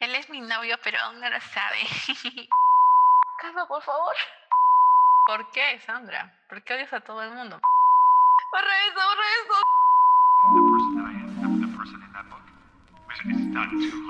[0.00, 1.76] Él es mi novio, pero aún no lo sabe.
[3.38, 4.14] Calma, por favor.
[5.26, 6.34] ¿Por qué, Sandra?
[6.48, 7.60] ¿Por qué odias a todo el mundo?
[8.50, 9.54] Borra eso, borra eso.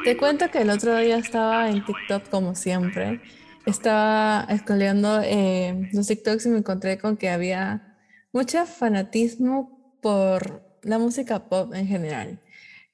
[0.05, 3.21] Te cuento que el otro día estaba en TikTok como siempre.
[3.67, 7.97] Estaba escoleando eh, los TikToks y me encontré con que había
[8.33, 12.39] mucho fanatismo por la música pop en general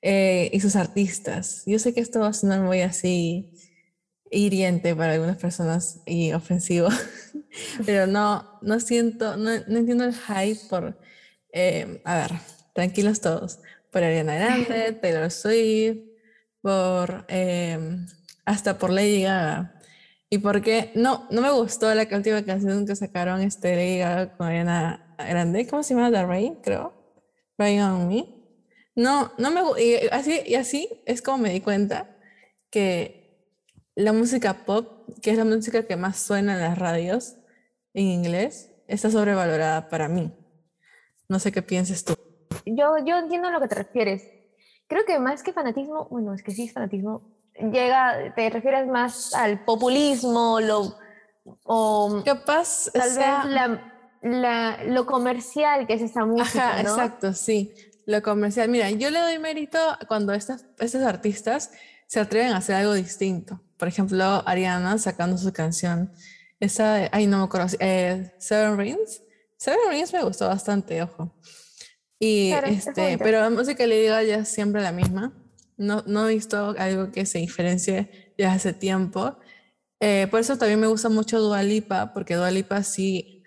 [0.09, 1.65] eh, y sus artistas.
[1.67, 3.53] Yo sé que esto va a sonar muy así
[4.31, 6.87] hiriente para algunas personas y ofensivo,
[7.87, 10.97] pero no, no siento, no, no entiendo el hype por,
[11.53, 12.31] eh, a ver,
[12.73, 13.59] tranquilos todos,
[13.91, 15.99] por Ariana Grande, Taylor Swift,
[16.61, 18.07] por, eh,
[18.45, 19.81] hasta por Lady Gaga.
[20.31, 24.47] Y porque no, no me gustó la última canción que sacaron este Lady Gaga con
[24.47, 26.13] Ariana Grande, ¿cómo se llama?
[26.13, 26.95] The Rain, creo.
[27.59, 28.36] Rain on Me.
[28.97, 32.17] No, no me y así y así es como me di cuenta
[32.71, 33.27] que
[33.95, 37.37] la música pop, que es la música que más suena en las radios
[37.95, 40.33] en inglés, está sobrevalorada para mí.
[41.29, 42.15] No sé qué pienses tú.
[42.65, 44.23] Yo, yo entiendo a lo que te refieres.
[44.87, 49.35] Creo que más que fanatismo, bueno, es que sí es fanatismo, llega, te refieres más
[49.35, 50.97] al populismo, lo,
[51.65, 56.71] o capaz tal vez la, la, lo comercial que es esa música.
[56.71, 56.91] Ajá, ¿no?
[56.91, 57.75] exacto, sí,
[58.07, 58.69] lo comercial.
[58.69, 61.73] Mira, yo le doy mérito cuando estas, estos artistas
[62.07, 63.61] se atreven a hacer algo distinto.
[63.77, 66.13] Por ejemplo, Ariana sacando su canción,
[66.61, 69.23] esa, ay, no me acuerdo, eh, Seven Rings.
[69.59, 71.35] Seven Rings me gustó bastante, ojo.
[72.19, 73.25] Y Claro, es este, bonito.
[73.25, 75.35] pero la música le digo ya es siempre la misma.
[75.77, 79.37] No, no he visto algo que se diferencie ya hace tiempo.
[80.01, 83.43] Eh, por eso también me gusta mucho Dua Lipa, porque Dua Lipa sí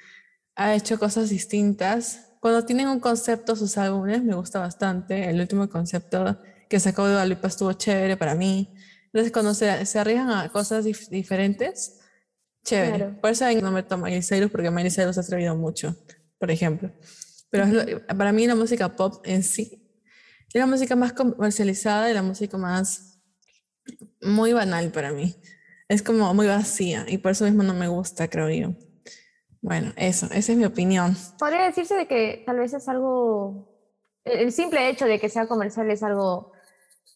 [0.56, 2.29] ha hecho cosas distintas.
[2.40, 5.30] Cuando tienen un concepto sus álbumes, me gusta bastante.
[5.30, 8.74] El último concepto que sacó Dua Lipa estuvo chévere para mí.
[9.06, 12.00] Entonces, cuando se, se arriesgan a cosas dif- diferentes,
[12.64, 12.98] chévere.
[12.98, 13.22] Claro.
[13.22, 15.96] Por eso no me tomo Miley Cyrus, porque Miley Cyrus ha atrevido mucho,
[16.38, 16.92] por ejemplo.
[17.50, 19.86] Pero es lo- para mí la música pop en sí
[20.54, 23.20] es la música más comercializada y la música más
[24.22, 25.36] muy banal para mí.
[25.88, 28.76] Es como muy vacía y por eso mismo no me gusta, creo yo.
[29.62, 31.16] Bueno, eso, esa es mi opinión.
[31.38, 33.68] Podría decirse de que tal vez es algo,
[34.24, 36.52] el simple hecho de que sea comercial es algo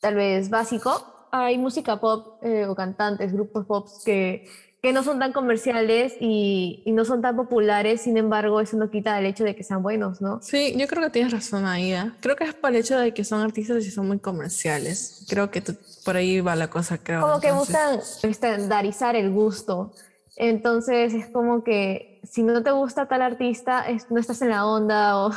[0.02, 1.28] tal vez básico.
[1.32, 4.46] Hay música pop eh, o cantantes, grupos pop que,
[4.82, 8.92] que no son tan comerciales y, y no son tan populares, sin embargo, eso no
[8.92, 10.42] quita el hecho de que sean buenos, ¿no?
[10.44, 11.94] Sí, yo creo que tienes razón ahí.
[11.94, 12.12] ¿eh?
[12.20, 15.26] Creo que es por el hecho de que son artistas y son muy comerciales.
[15.30, 17.22] Creo que tú- por ahí va la cosa, creo.
[17.22, 17.76] Como que entonces.
[18.20, 19.94] buscan estandarizar el gusto.
[20.36, 24.66] Entonces es como que si no te gusta tal artista, es- no estás en la
[24.66, 25.32] onda o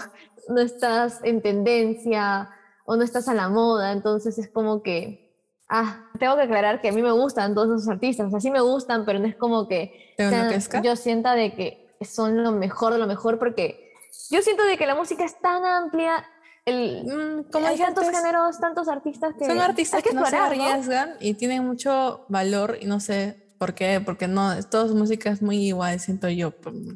[0.48, 2.50] no estás en tendencia
[2.84, 3.92] o no estás a la moda.
[3.92, 5.34] Entonces es como que,
[5.68, 8.28] ah, tengo que aclarar que a mí me gustan todos esos artistas.
[8.28, 10.82] O sea, sí me gustan, pero no es como que ¿Te sean- enloquezca?
[10.82, 13.92] yo sienta de que son lo mejor de lo mejor porque
[14.30, 16.24] yo siento de que la música es tan amplia.
[16.64, 20.36] El, Mm, como hay tantos antes, géneros, tantos artistas que son artistas que, no se
[20.36, 25.30] arriesgan y tienen mucho valor y no sé por qué, porque no, toda su música
[25.30, 26.52] es muy igual, siento yo.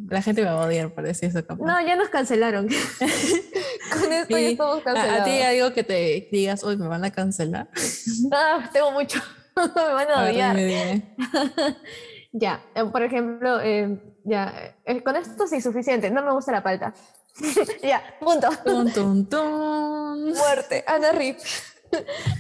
[0.09, 1.43] La gente me va a odiar por decir eso.
[1.59, 2.69] No, ya nos cancelaron.
[3.93, 5.25] Con esto ya estamos a, a cancelados.
[5.25, 7.69] ti algo que te digas, uy, me van a cancelar.
[8.33, 9.21] Ah, tengo mucho.
[9.57, 10.57] Me van a A ver, odiar.
[10.57, 11.15] dime.
[12.33, 16.11] Ya, eh, por ejemplo, eh, ya, eh, con esto sí suficiente.
[16.11, 16.95] No me gusta la palta.
[17.83, 18.49] ya, punto.
[18.65, 20.33] Tun, tun, tun.
[20.33, 20.85] Muerte.
[20.87, 21.39] Ana Rip.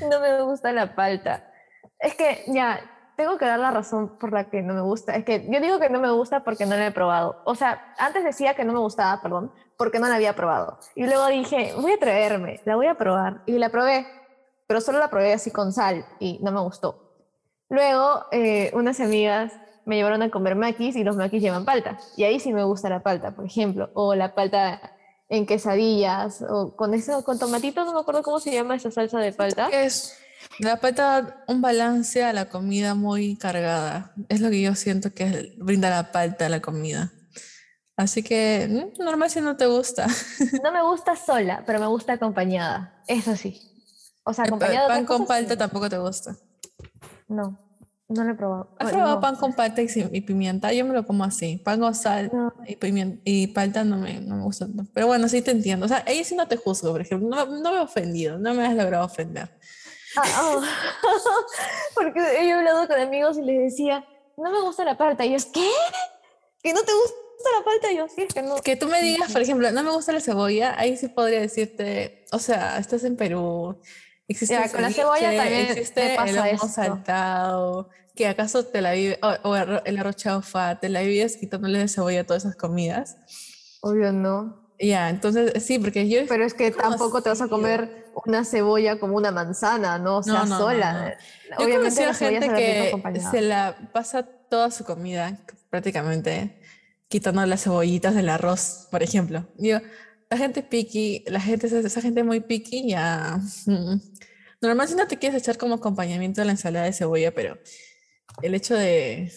[0.09, 1.51] no me gusta la palta.
[1.99, 2.81] Es que ya,
[3.21, 5.15] tengo que dar la razón por la que no me gusta.
[5.15, 7.43] Es que yo digo que no me gusta porque no la he probado.
[7.45, 10.79] O sea, antes decía que no me gustaba, perdón, porque no la había probado.
[10.95, 13.43] Y luego dije, voy a atreverme, la voy a probar.
[13.45, 14.07] Y la probé,
[14.67, 17.13] pero solo la probé así con sal y no me gustó.
[17.69, 19.53] Luego, eh, unas amigas
[19.85, 21.99] me llevaron a comer maquis y los maquis llevan palta.
[22.17, 23.91] Y ahí sí me gusta la palta, por ejemplo.
[23.93, 24.81] O la palta
[25.29, 29.19] en quesadillas, o con eso, con tomatitos, no me acuerdo cómo se llama esa salsa
[29.19, 29.69] de palta.
[29.69, 30.19] Es
[30.59, 34.13] la palta da un balance a la comida muy cargada.
[34.29, 37.13] Es lo que yo siento que brinda la palta a la comida.
[37.97, 38.67] Así que
[38.99, 40.07] mm, normal si no te gusta.
[40.63, 43.03] No me gusta sola, pero me gusta acompañada.
[43.07, 43.61] Eso sí.
[44.25, 45.59] O sea, El pa- acompañada de pan con palta sí.
[45.59, 46.37] tampoco te gusta.
[47.29, 47.59] No,
[48.09, 48.75] no lo he probado.
[48.79, 49.21] ¿Has probado no.
[49.21, 50.73] pan con palta y, y pimienta?
[50.73, 51.59] Yo me lo como así.
[51.59, 52.53] Pan con sal No.
[52.67, 54.67] y, pimienta, y palta no me, no me gusta.
[54.95, 55.85] Pero bueno, sí te entiendo.
[55.87, 57.29] O sea, ahí sí no te juzgo, por ejemplo.
[57.29, 58.39] No, no me he ofendido.
[58.39, 59.51] No me has logrado ofender.
[60.17, 60.63] Ah, oh.
[61.95, 64.05] Porque yo he hablado con amigos y les decía,
[64.37, 65.25] no me gusta la palta.
[65.25, 65.71] Y ellos, ¿qué?
[66.63, 67.93] ¿Que no te gusta la palta?
[67.93, 68.57] Y yo, sí, es que no.
[68.57, 72.25] Que tú me digas, por ejemplo, no me gusta la cebolla, ahí sí podría decirte,
[72.33, 73.81] o sea, estás en Perú
[74.31, 76.69] Existe Ya, el con la cebolla ceviche, también existe el pasa lomo esto.
[76.69, 81.81] saltado, que acaso te la vive, o, o el arroz chaufa, te la vives quitándole
[81.81, 83.17] de cebolla a todas esas comidas.
[83.81, 84.71] Obvio no.
[84.79, 88.99] Ya, entonces sí, porque yo Pero es que tampoco te vas a comer una cebolla
[88.99, 90.19] como una manzana, ¿no?
[90.19, 91.17] O sea, No, no, no, sola.
[91.51, 91.59] no.
[91.59, 95.39] Yo Obviamente la gente se la rico que se la pasa toda su comida
[95.71, 96.61] prácticamente
[97.09, 99.47] quitando las cebollitas del arroz, por ejemplo.
[99.59, 99.79] Yo,
[100.29, 103.39] la gente picky, la gente, esa, esa gente muy picky ya...
[103.67, 103.95] mm,
[104.63, 107.59] Normal si no te quieres echar como acompañamiento la ensalada de cebolla, pero
[108.43, 109.33] el hecho de,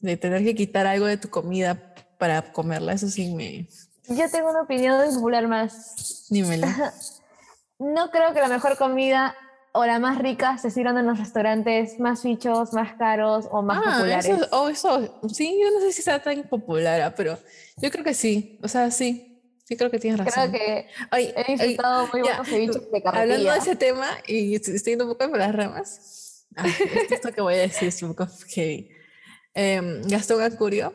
[0.00, 3.68] de tener que quitar algo de tu comida para comerla, eso sí me...
[4.08, 6.26] Yo tengo una opinión impopular más.
[6.30, 6.66] Dímelo.
[7.78, 9.34] No creo que la mejor comida
[9.72, 13.78] o la más rica se sirvan en los restaurantes más fichos, más caros o más
[13.84, 14.24] Ah, populares.
[14.26, 17.38] eso, oh, eso, sí, yo no sé si sea tan popular, ah, pero
[17.76, 20.50] yo creo que sí, o sea, sí, sí creo que tienes razón.
[20.50, 23.56] Creo que Ay, he ay, disfrutado muy ya, buenos ceviches de Hablando de carretilla.
[23.56, 26.64] ese tema, y est- estoy yendo un poco por las ramas, ah,
[27.10, 28.88] esto, que voy a decir es un poco heavy.
[29.52, 30.94] Em, Gastón Acurio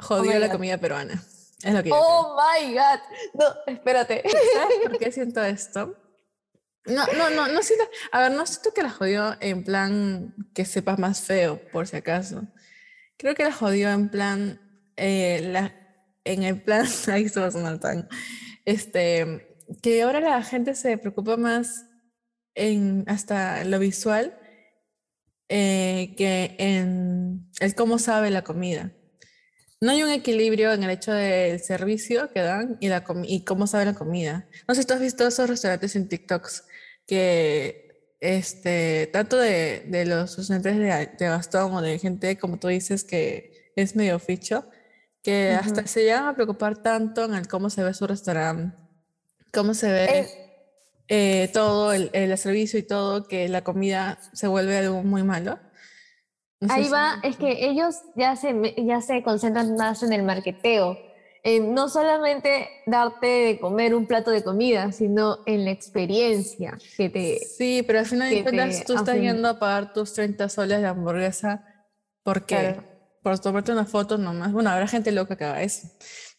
[0.00, 0.52] jodió my la God.
[0.54, 1.22] comida peruana.
[1.64, 3.00] Es lo que yo Oh my god.
[3.32, 4.22] No, espérate.
[4.54, 5.96] ¿Sabes por qué siento esto?
[6.86, 10.66] No, no, no, no siento, a ver, no siento que la jodió en plan que
[10.66, 12.42] sepas más feo, por si acaso.
[13.16, 14.60] Creo que la jodió en plan,
[14.96, 15.74] eh, la,
[16.24, 18.06] en el plan, ahí se va a sonar tan,
[18.66, 21.86] este, que ahora la gente se preocupa más
[22.54, 24.38] en hasta lo visual
[25.48, 28.92] eh, que en el cómo sabe la comida.
[29.84, 33.66] No hay un equilibrio en el hecho del servicio que dan y, la y cómo
[33.66, 34.46] sabe la comida.
[34.66, 36.64] No sé si tú has visto esos restaurantes en TikToks
[37.06, 40.84] que, este, tanto de, de los restaurantes de,
[41.18, 44.66] de Gastón o de gente, como tú dices, que es medio ficho,
[45.22, 48.76] que hasta se llegan a preocupar tanto en el cómo se ve su restaurante,
[49.52, 50.38] cómo se ve Es-
[51.08, 55.58] eh, todo el, el servicio y todo, que la comida se vuelve algo muy malo.
[56.68, 60.96] Ahí va, es que ellos ya se, me- ya se concentran más en el marketeo.
[61.46, 67.10] En no solamente darte de comer un plato de comida, sino en la experiencia que
[67.10, 67.38] te...
[67.38, 70.86] Sí, pero al final de cuentas tú estás yendo a pagar tus 30 soles de
[70.86, 71.62] hamburguesa
[72.22, 72.84] porque Claro.
[73.22, 74.52] por tomarte una foto nomás.
[74.52, 75.86] Bueno, habrá gente loca que haga eso.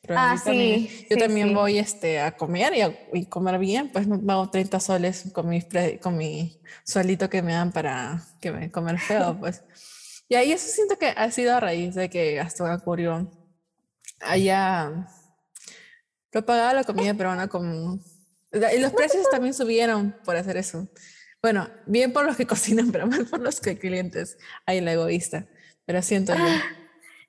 [0.02, 1.54] Pero Ah, a mí también- sí, yo sí, también sí.
[1.54, 5.48] voy este, a comer y, a- y comer bien, pues no pago 30 soles con
[5.50, 9.64] mi, pre- con mi suelito que me dan para que me comer feo, pues.
[10.28, 13.32] Y ahí eso siento que ha sido a raíz de que Gastón Acurio
[14.22, 15.08] haya
[16.32, 18.00] propagado la comida peruana como...
[18.52, 20.88] Y los precios también subieron por hacer eso.
[21.42, 24.38] Bueno, bien por los que cocinan, pero mal por los que clientes.
[24.66, 25.46] Ahí la egoísta.
[25.86, 26.44] Pero siento yo.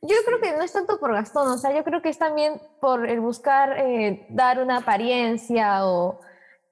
[0.02, 2.60] Yo creo que no es tanto por Gastón, o sea, yo creo que es también
[2.80, 6.20] por el buscar eh, dar una apariencia o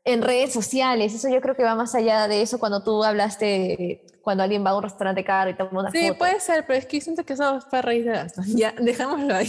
[0.04, 1.14] en redes sociales.
[1.14, 4.70] Eso yo creo que va más allá de eso cuando tú hablaste cuando alguien va
[4.70, 6.18] a un restaurante caro y toma una Sí, foto.
[6.18, 8.44] puede ser, pero es que siento que eso fue a raíz de Gastón.
[8.56, 9.48] Ya, dejámoslo ahí.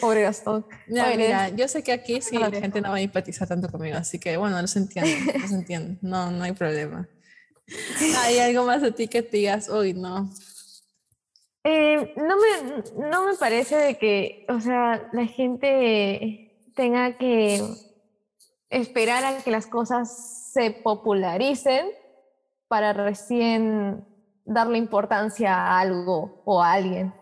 [0.00, 0.64] Pobre Gastón.
[0.86, 3.68] Ya, Oye, mira, yo sé que aquí sí la gente no va a empatizar tanto
[3.68, 5.98] conmigo, así que bueno, los entiendo, los entiendo.
[6.02, 7.08] No, no hay problema.
[8.24, 10.30] ¿Hay algo más de ti que te digas, uy, no?
[11.64, 17.60] Eh, no, me, no me parece de que, o sea, la gente tenga que
[18.70, 21.86] esperar a que las cosas se popularicen
[22.68, 24.06] para recién
[24.44, 27.12] darle importancia a algo o a alguien.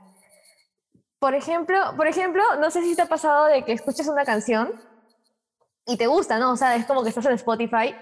[1.18, 4.72] Por ejemplo, por ejemplo, no sé si te ha pasado de que escuchas una canción
[5.86, 6.52] y te gusta, ¿no?
[6.52, 7.94] O sea, es como que estás en Spotify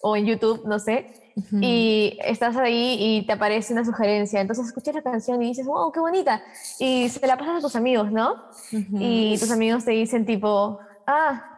[0.00, 4.40] o en YouTube, no sé, y estás ahí y te aparece una sugerencia.
[4.40, 6.42] Entonces escuchas la canción y dices, wow, qué bonita.
[6.78, 8.44] Y se la pasas a tus amigos, ¿no?
[8.70, 11.51] Y tus amigos te dicen tipo, ah,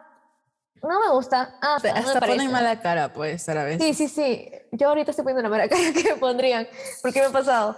[0.87, 1.57] no me gusta.
[1.61, 2.51] Ah, Hasta- me Hasta ponen parece".
[2.51, 3.81] mala cara, pues, a la vez.
[3.81, 4.49] Sí, sí, sí.
[4.71, 6.67] Yo ahorita estoy poniendo la mala cara que me pondrían,
[7.01, 7.77] porque me ha pasado.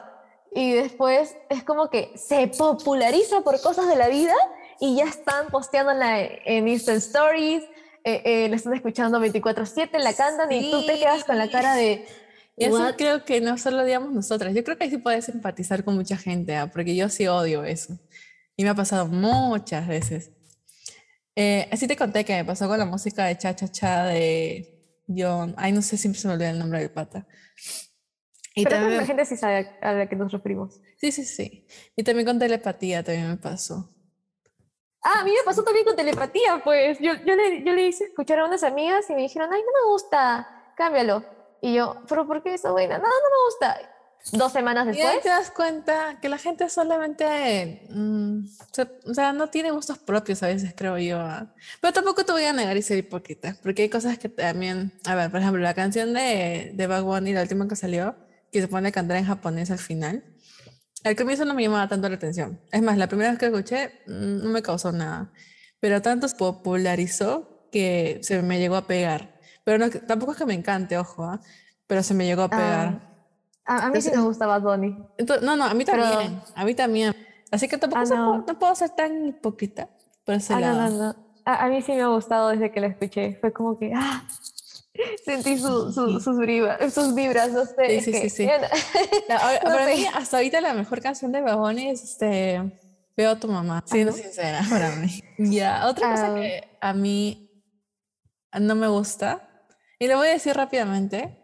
[0.54, 4.34] Y después es como que se populariza por cosas de la vida
[4.80, 7.64] y ya están posteándola en Insta Stories,
[8.04, 11.76] eh, eh, la están escuchando 24/7, la cantan y tú te quedas con la cara
[11.76, 12.06] de...
[12.56, 12.96] Y eso "What?".
[12.96, 14.54] creo que no solo digamos nosotras.
[14.56, 16.68] Yo creo que sí puedes empatizar con mucha gente, ¿ah?
[16.72, 17.94] porque yo sí odio eso.
[18.56, 20.32] Y me ha pasado muchas veces.
[21.39, 25.03] Eh, así te conté que me pasó con la música de Cha Cha Cha de
[25.08, 25.53] John.
[25.56, 27.27] Ay, no sé, siempre se me olvida el nombre del pata.
[28.56, 30.82] Y Pero también, la gente sí sabe a la que nos referimos.
[30.98, 31.67] sí, sí, sí.
[31.96, 33.94] Y también con telepatía también me pasó.
[35.03, 36.98] Ah, a mí me pasó también con telepatía, pues.
[37.00, 39.67] Yo, yo, le, yo le hice escuchar a unas amigas y me dijeron, ay, no
[39.79, 41.24] me gusta, cámbialo.
[41.62, 42.98] Y yo, ¿pero por qué esa buena?
[42.98, 43.97] No, no me gusta.
[44.33, 45.21] Dos semanas Y ahí después.
[45.24, 50.43] te das cuenta que la gente solamente, mm, se- o sea, no tiene gustos propios
[50.43, 51.19] a veces, creo yo.
[51.19, 51.53] ¿ah?
[51.81, 55.15] Pero tampoco te voy a negar y ser hipócrita, porque hay cosas que también, a
[55.15, 58.15] ver, por ejemplo, la canción de, de Bad Bunny, la última que salió,
[58.51, 60.24] que se pone a cantar en japonés al final.
[61.03, 62.59] Al comienzo no me llamaba tanto la atención.
[62.71, 65.31] Es más, la primera vez que escuché mm, no me causó nada.
[65.79, 69.39] Pero tanto se popularizó que se me llegó a pegar.
[69.63, 71.39] Pero no, tampoco es que me encante, ojo, ¿ah?
[71.86, 73.01] pero se me llegó a pegar.
[73.01, 73.16] Ah,
[73.67, 74.97] a, a mí sí me gusta Bad Bunny.
[75.17, 77.15] Entonces, no, no, a mí Pero- también, a mí también.
[77.51, 78.25] Así que tampoco Ah, se no.
[78.31, 79.89] puedo- no puedo ser tan hipócrita
[80.25, 80.89] por ese Ah, lado.
[80.89, 81.15] no, no.
[81.45, 83.38] A, a mí sí me ha gustado desde que la escuché.
[83.39, 84.27] Fue como que, ah,
[85.25, 88.01] sentí su- su- sus, vibras, sus vibras, no sé.
[88.01, 88.50] Sí, sí, sí, sí.
[89.29, 89.95] ahora- para sé.
[89.95, 92.79] mí, hasta ahorita la mejor canción de Bad Bunny es este,
[93.15, 94.17] Veo a tu mamá, siendo ¿no?
[94.17, 95.21] sincera para mí.
[95.39, 96.36] Ya, otra cosa Ah.
[96.36, 97.50] que a mí
[98.59, 99.47] no me gusta,
[100.00, 101.38] y lo voy a decir rápidamente,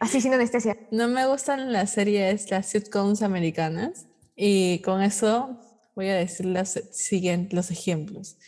[0.00, 0.76] Así sin anestesia.
[0.90, 5.60] no me gustan las series, las sitcoms americanas, y con eso
[5.94, 8.38] voy a decir los siguientes, los ejemplos.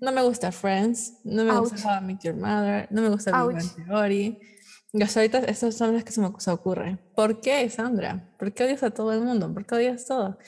[0.00, 1.70] No me gusta Friends, no me Ouch.
[1.70, 3.56] gusta How I Met Your Mother, no me gusta Big.
[3.56, 4.38] Bang Theory.
[5.02, 6.98] Hasta ahorita estos son las que se me se ocurre.
[7.14, 8.34] ¿Por qué, Sandra?
[8.38, 9.52] ¿Por qué odias a todo el mundo?
[9.52, 10.38] ¿Por qué odias todo?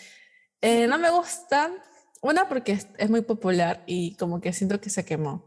[0.61, 1.73] Eh, no me gustan,
[2.21, 5.45] una porque es, es muy popular y como que siento que se quemó.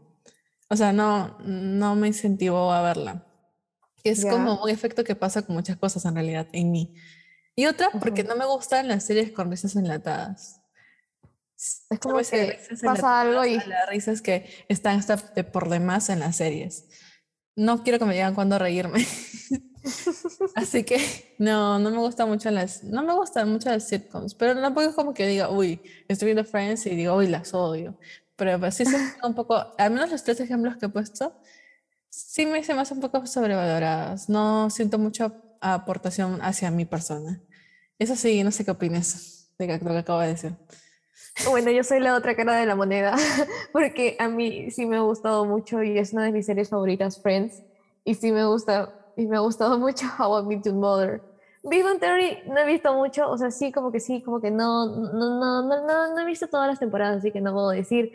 [0.68, 3.26] O sea, no, no me incentivó a verla.
[4.04, 4.30] Que es Ya.
[4.30, 6.94] como un efecto que pasa con muchas cosas en realidad en mí.
[7.56, 8.30] Y otra porque Ujú.
[8.30, 10.60] no me gustan las series con risas enlatadas.
[11.90, 12.18] Es como.
[12.18, 16.36] Hay que pasa algo y- las risas que están hasta de por demás en las
[16.36, 16.84] series.
[17.56, 19.06] No quiero que me digan cuándo reírme.
[20.54, 24.60] Así que no, no me gustan mucho las, no me gustan mucho las sitcoms, pero
[24.60, 27.98] tampoco es como que diga, uy, estoy viendo Friends y digo, uy, las odio.
[28.36, 31.38] Pero pues, sí son un poco, al menos los tres ejemplos que he puesto,
[32.14, 34.28] sí me se me hacen un poco sobrevaloradas.
[34.28, 37.40] No siento mucha aportación hacia mi persona.
[37.98, 40.52] Eso sí, no sé qué opinas de lo que acabo de decir.
[41.48, 43.16] Bueno, yo soy la otra cara de la moneda,
[43.72, 47.20] porque a mí sí me ha gustado mucho y es una de mis series favoritas,
[47.20, 47.62] Friends,
[48.04, 51.22] y sí me gusta, y me ha gustado mucho How I Met Your Mother.
[51.64, 54.50] Big Bang Theory no he visto mucho, o sea, sí, como que sí, como que
[54.50, 57.70] no, no, no, no, no, no he visto todas las temporadas, así que no puedo
[57.70, 58.12] decir.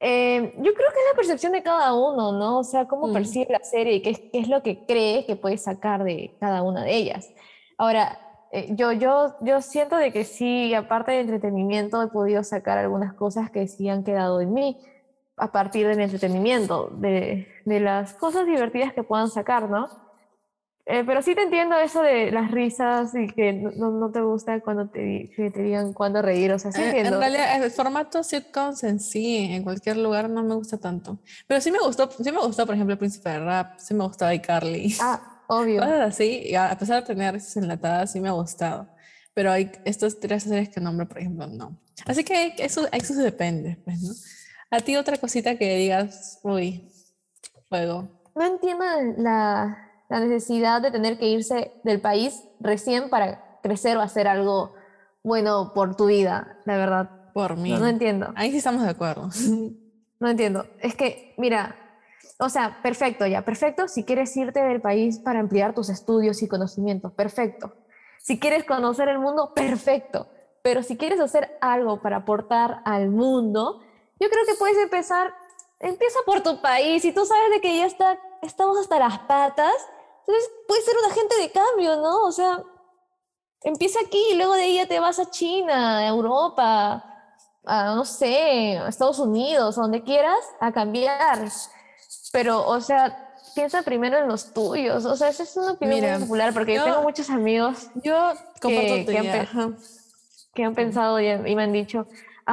[0.00, 2.58] Eh, yo creo que es la percepción de cada uno, ¿no?
[2.60, 3.12] O sea, cómo Mm.
[3.12, 6.36] percibe la serie y qué es, qué es lo que cree que puede sacar de
[6.40, 7.28] cada una de ellas.
[7.76, 8.18] Ahora,
[8.52, 13.12] eh, yo, yo, yo siento de que sí, aparte de entretenimiento, he podido sacar algunas
[13.14, 14.78] cosas que sí han quedado en mí
[15.36, 19.88] a partir del entretenimiento, de, de las cosas divertidas que puedan sacar, ¿no?
[20.92, 24.60] Eh, pero sí te entiendo eso de las risas y que no, no- te gusta
[24.60, 27.14] cuando te, que te digan cuándo reír, o sea, sí Eh, entiendo.
[27.14, 31.20] En realidad, el formato sitcoms en sí, en cualquier lugar, no me gusta tanto.
[31.46, 34.04] Pero sí me gustó, sí me gustó, por ejemplo, El Príncipe de Rap, sí me
[34.04, 34.94] gustaba iCarly.
[35.00, 35.80] Ah, obvio.
[35.82, 38.88] Cosas así, y a pesar de tener risas enlatadas, sí me ha gustado.
[39.32, 41.78] Pero hay estas tres series que nombro, por ejemplo, no.
[42.06, 44.12] Así que eso, eso se depende, pues, ¿no?
[44.72, 46.90] A ti otra cosita que digas, uy,
[47.68, 48.22] fuego.
[48.34, 48.84] No entiendo
[49.18, 54.74] la, la necesidad de tener que irse del país recién para crecer o hacer algo
[55.22, 57.10] bueno por tu vida, la verdad.
[57.32, 57.70] Por mí.
[57.70, 58.32] No, entiendo.
[58.34, 59.30] Ahí sí estamos de acuerdo.
[60.20, 60.66] No entiendo.
[60.80, 61.74] Es que, mira,
[62.38, 66.46] o sea, perfecto ya, perfecto si quieres irte del país para ampliar tus estudios y
[66.46, 67.72] conocimientos, perfecto.
[68.18, 70.28] Si quieres conocer el mundo, perfecto.
[70.62, 73.80] Pero si quieres hacer algo para aportar al mundo,
[74.20, 75.32] yo creo que puedes empezar,
[75.78, 77.00] empieza por tu país.
[77.00, 79.72] Si tú sabes de que ya está, estamos hasta las patas,
[80.30, 82.24] entonces puedes ser un agente de cambio, ¿no?
[82.24, 82.62] O sea,
[83.64, 87.04] empieza aquí y luego de ahí ya te vas a China, a Europa,
[87.64, 91.48] a, no sé, a Estados Unidos, a donde quieras, a cambiar.
[92.32, 95.04] Pero, o sea, piensa primero en los tuyos.
[95.04, 98.32] O sea, esa es una opinión Mira, muy popular porque yo tengo muchos amigos Yo
[98.60, 99.76] tu que han
[100.54, 102.06] que han pensado y, y me han dicho,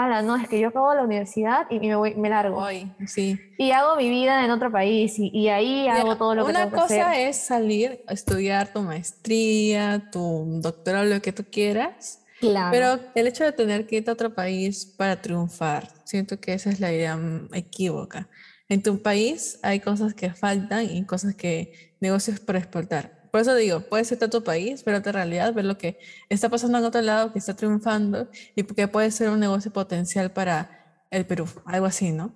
[0.04, 2.58] ala, no, es que yo acabo la universidad y me, voy, me largo.
[2.58, 3.40] Hoy, sí.
[3.58, 6.60] Y hago mi vida en otro país y, y ahí hago todo lo que Una
[6.66, 7.28] tengo que cosa hacer.
[7.30, 12.70] es salir estudiar tu maestría, tu doctorado, lo que tú quieras, Claro.
[12.72, 16.70] pero el hecho de tener que irte a otro país para triunfar, siento que esa
[16.70, 18.30] es la idea mm, equívoca.
[18.70, 23.17] En tu país hay cosas que faltan y cosas que negocios por explotar.
[23.38, 26.50] Por eso digo, puedes irte a tu país, ver otra realidad, ver lo que está
[26.50, 31.06] pasando en otro lado, que está triunfando y que puede ser un negocio potencial para
[31.12, 32.34] el Perú, algo así, ¿no?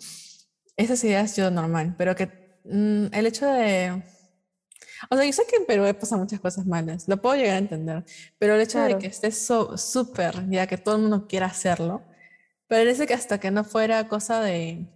[0.77, 2.27] Esas ideas yo normal, pero que
[2.65, 4.03] mm, el hecho de...
[5.09, 7.57] O sea, yo sé que en Perú pasan muchas cosas malas, lo puedo llegar a
[7.59, 8.03] entender,
[8.37, 12.03] pero el hecho de que estés so- súper, ya que todo el mundo quiera hacerlo,
[12.67, 14.87] parece que hasta que no fuera cosa de,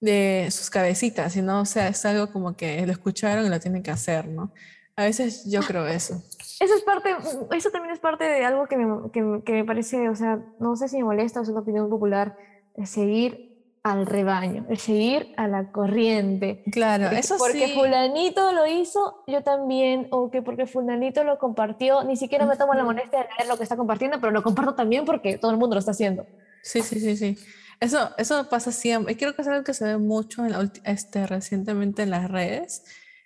[0.00, 3.82] de sus cabecitas, sino, o sea, es algo como que lo escucharon y lo tienen
[3.82, 4.52] que hacer, ¿no?
[4.96, 6.22] A veces yo creo eso.
[6.60, 7.10] Eso es parte,
[7.50, 10.76] eso también es parte de algo que me, que, que me parece, o sea, no
[10.76, 12.36] sé si me molesta o es una opinión popular,
[12.76, 16.62] es seguir al rebaño, el seguir a la corriente.
[16.72, 17.74] Claro, porque, eso porque sí.
[17.74, 22.72] fulanito lo hizo, yo también, o que porque fulanito lo compartió, ni siquiera me tomo
[22.74, 25.58] la molestia de leer lo que está compartiendo, pero lo comparto también porque todo el
[25.58, 26.24] mundo lo está haciendo.
[26.62, 27.36] Sí, sí, sí, sí.
[27.78, 29.12] Eso, eso pasa siempre.
[29.12, 32.30] Y creo que es algo que se ve mucho en la este, recientemente en las
[32.30, 32.84] redes.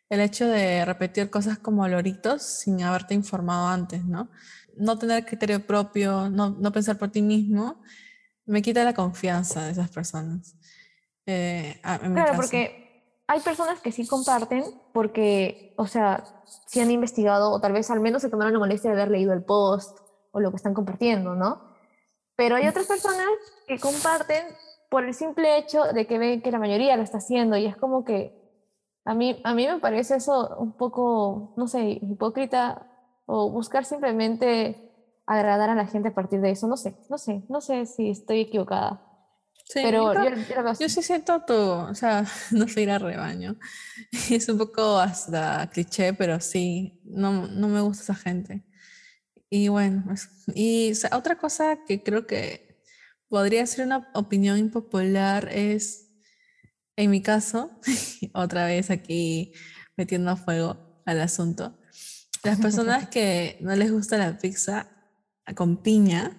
[0.09, 4.31] El hecho de repetir cosas como loritos sin haberte informado antes, ¿no?
[4.77, 7.83] No tener criterio propio, no, no pensar por ti mismo,
[8.47, 10.57] me quita la confianza de esas personas.
[11.27, 12.89] Eh, claro, porque
[13.27, 16.25] hay personas que sí comparten porque, o sea,
[16.67, 19.35] sí han investigado o tal vez al menos se tomaron la molestia de haber leído
[19.35, 19.99] el post
[20.31, 21.75] o lo que están compartiendo, ¿no?
[22.37, 23.27] Pero hay otras personas
[23.67, 24.47] que comparten
[24.89, 27.77] por el simple hecho de que ven que la mayoría lo está haciendo y es
[27.77, 28.38] como que
[29.09, 32.87] a mí, a mí me parece eso un poco, no sé, hipócrita
[33.25, 34.93] o buscar simplemente
[35.25, 36.69] agradar a la gente a partir de eso.
[36.69, 39.03] No sé, no sé, no sé si estoy equivocada.
[39.65, 43.57] Sí, pero yo, yo, yo, sí siento tu, o sea, no sé ir al rebaño.
[44.31, 48.63] Es un poco hasta cliché, pero sí, no, no me gusta esa gente.
[49.49, 50.05] Y bueno,
[50.55, 52.83] y o sea, otra cosa que creo que
[53.31, 56.08] podría ser una opinión impopular es,
[56.99, 57.71] en mi caso,
[58.35, 59.53] otra vez aquí
[59.97, 61.79] metiendo fuego al asunto,
[62.43, 64.89] las personas que no les gusta la pizza
[65.55, 66.37] con piña,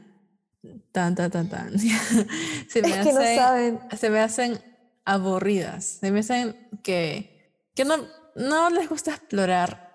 [0.92, 1.80] tan, tan, tan, tan,
[2.68, 3.80] se me, es que hacen, no saben.
[3.98, 4.60] se me hacen
[5.06, 7.96] aburridas, se me hacen que, que no,
[8.36, 9.94] no les gusta explorar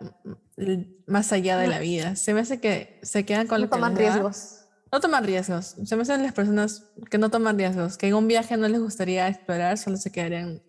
[1.07, 2.17] más allá de la vida.
[2.17, 4.13] Se me hace que se quedan con no lo que toman les da.
[4.13, 4.64] riesgos.
[4.95, 5.75] No toman riesgos.
[5.83, 8.81] Se me hacen las personas que no toman riesgos, que en un viaje no les
[8.81, 10.63] gustaría explorar, solo se quedarían.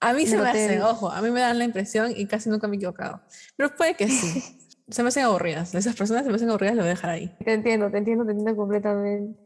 [0.00, 2.68] A mí se me hacen, ojo, a mí me dan la impresión y casi nunca
[2.68, 3.20] me he equivocado.
[3.56, 4.58] Pero puede que sí.
[4.88, 5.74] se me hacen aburridas.
[5.74, 7.36] Esas personas se me hacen aburridas, lo voy a dejar ahí.
[7.44, 9.38] Te entiendo, te entiendo, te entiendo completamente.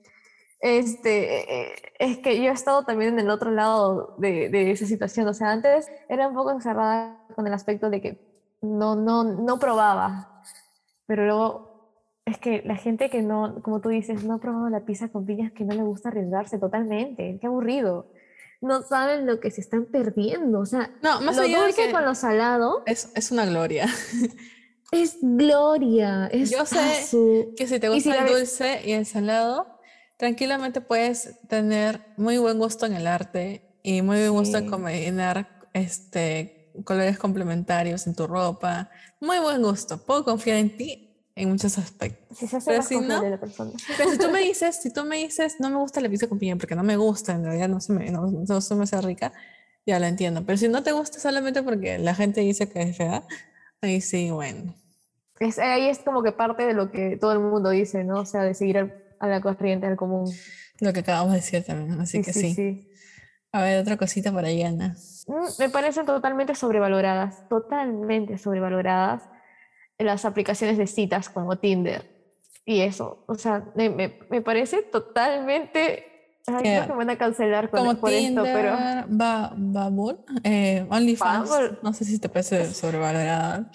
[0.60, 4.86] Este, eh, es que yo he estado también en el otro lado de, de esa
[4.86, 5.26] situación.
[5.26, 9.58] O sea, antes era un poco encerrada con el aspecto de que no, no, no
[9.58, 10.40] probaba.
[11.08, 11.73] Pero luego
[12.26, 15.26] es que la gente que no, como tú dices, no ha probado la pizza con
[15.26, 17.38] piñas, que no le gusta arriesgarse totalmente.
[17.40, 18.10] Qué aburrido.
[18.60, 20.60] No saben lo que se están perdiendo.
[20.60, 23.86] O sea, No, más lo dulce que con lo salado es, es una gloria.
[24.92, 26.28] es gloria.
[26.28, 29.66] Es Yo sé que si te gusta si el dulce y el salado,
[30.16, 34.70] tranquilamente puedes tener muy buen gusto en el arte y muy buen gusto en Sí.
[34.70, 38.88] combinar este, colores complementarios en tu ropa.
[39.20, 39.98] Muy buen gusto.
[39.98, 41.03] Puedo confiar en ti
[41.36, 42.38] en muchos aspectos.
[42.38, 43.70] Si se hace Pero más si no- la persona.
[43.96, 46.38] Pero si tú me dices, si tú me dices, no me gusta la pizza con
[46.38, 49.00] piña porque no me gusta, en realidad no se me, no, no se me hace
[49.00, 49.32] rica,
[49.86, 50.44] ya lo entiendo.
[50.46, 53.24] Pero si no te gusta solamente porque la gente dice que es fea,
[53.82, 54.74] ahí sí, bueno.
[55.40, 58.20] Es, ahí es como que parte de lo que todo el mundo dice, ¿no?
[58.20, 60.30] O sea, de seguir al- a la corriente, al común.
[60.80, 62.88] Lo que acabamos de decir también, así que sí.
[63.52, 64.96] A ver, otra cosita por ahí, Ana.
[65.26, 69.22] Mm, Me parecen totalmente sobrevaloradas, totalmente sobrevaloradas
[69.98, 72.10] las aplicaciones de citas como Tinder
[72.64, 73.24] y eso.
[73.26, 76.10] O sea, me, me, me parece totalmente...
[76.46, 78.76] Ay, creo que me van a cancelar con- Como por esto, pero...
[78.76, 81.50] Tinder, Ba- Bumble, eh, OnlyFans,
[81.82, 83.70] no sé si te parece sobrevalorada.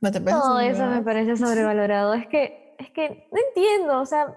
[0.00, 2.14] ¿No te parece Todo eso me parece sobrevalorado.
[2.14, 4.34] Es que, es que no entiendo, o sea,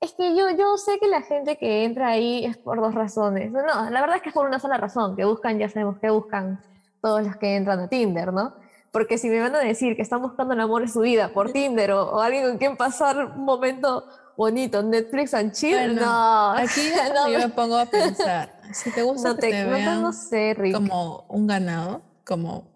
[0.00, 3.52] es que yo, yo sé que la gente que entra ahí es por dos razones.
[3.52, 6.10] No, la verdad es que es por una sola razón, que buscan, ya sabemos que
[6.10, 6.60] buscan
[7.00, 8.54] todos los que entran a Tinder, ¿no?
[8.96, 11.52] Porque si me van a decir que están buscando el amor de su vida por
[11.52, 14.06] Tinder o, o alguien con quien pasar un momento
[14.38, 16.50] bonito, Netflix and chill, Bueno, no.
[16.52, 19.64] Aquí es no, yo me- pongo a pensar, si te gusta no que te, te
[19.64, 20.74] no, te- vean no sé, Rick.
[20.74, 22.70] como un ganado, como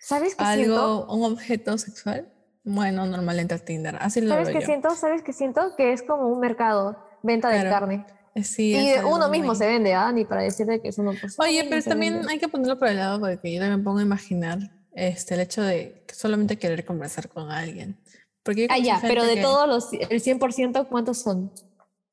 [0.00, 0.80] ¿Sabes qué siento?
[1.02, 2.32] algo, un objeto sexual,
[2.64, 4.66] bueno, normal a Tinder, así lo ¿Sabes veo qué yo.
[4.66, 4.90] siento?
[4.96, 5.76] ¿Sabes qué siento?
[5.76, 7.70] Que es como un mercado, venta de Claro.
[7.78, 8.06] carne.
[8.34, 10.10] Eh, Sí, Y es de uno mismo muy- se vende, ¿ah?
[10.12, 12.88] Ni para decirte que eso no pues, uno Oye, pero también hay que ponerlo por
[12.88, 14.58] el lado porque yo también me pongo a imaginar
[14.94, 17.98] este, el hecho de solamente querer conversar con alguien.
[18.42, 21.52] Porque Ah, ya, pero de que- todos los, el 100%, ¿cuántos son?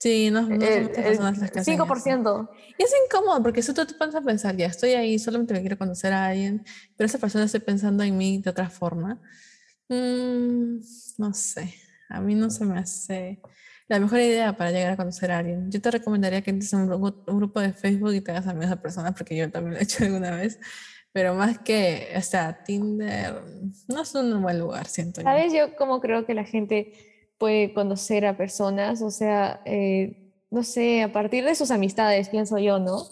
[0.01, 1.83] Sí, no, no son El, muchas el personas las que hacen eso.
[1.85, 2.49] 5%.
[2.77, 5.59] Y es incómodo porque si tú te pones a pensar, ya estoy ahí, solamente me
[5.59, 6.63] quiero conocer a alguien,
[6.95, 9.19] pero esa persona está pensando en mí de otra forma.
[9.89, 10.79] Mm,
[11.17, 11.73] no sé,
[12.09, 13.41] a mí no se me hace
[13.87, 15.71] la mejor idea para llegar a conocer a alguien.
[15.71, 18.47] Yo te recomendaría que entres en un grupo, un grupo de Facebook y te hagas
[18.47, 20.59] amigos de personas, porque yo también lo he hecho alguna vez,
[21.11, 23.41] pero más que, o sea, Tinder
[23.87, 25.25] no es un buen lugar, siento yo.
[25.25, 26.93] ¿Sabes yo cómo creo que la gente
[27.37, 29.01] puede conocer a personas?
[29.01, 33.03] O sea, eh, no sé, a partir de sus amistades, pienso yo, ¿no?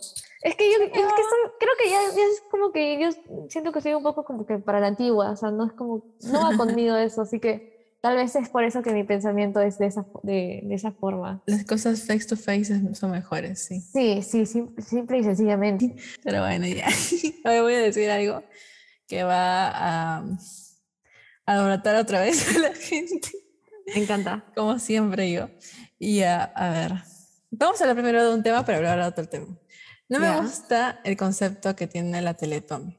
[0.43, 3.09] Es que yo, es que son- creo que ya, ya es como que yo
[3.49, 6.03] siento que soy un poco como que para la antigua, o sea, no es como,
[6.21, 9.77] no va conmigo eso, así que tal vez es por eso que mi pensamiento es
[9.77, 11.41] de esa, de, de esa forma.
[11.45, 13.81] Las cosas face to face son mejores, sí.
[13.81, 15.95] Sí, sí, sim- simple y sencillamente.
[16.23, 16.87] Pero bueno, ya.
[17.43, 18.43] Ahora voy a decir algo
[19.07, 20.23] que va a
[21.45, 23.29] alborotar otra vez a la gente,
[23.95, 24.43] Me encanta.
[24.55, 25.49] como siempre yo.
[25.99, 26.91] Y a, a ver,
[27.51, 29.57] vamos a hablar primero de un tema para hablar de otro tema.
[30.09, 30.41] No me Ya.
[30.41, 32.97] gusta el concepto que tiene la Teletón.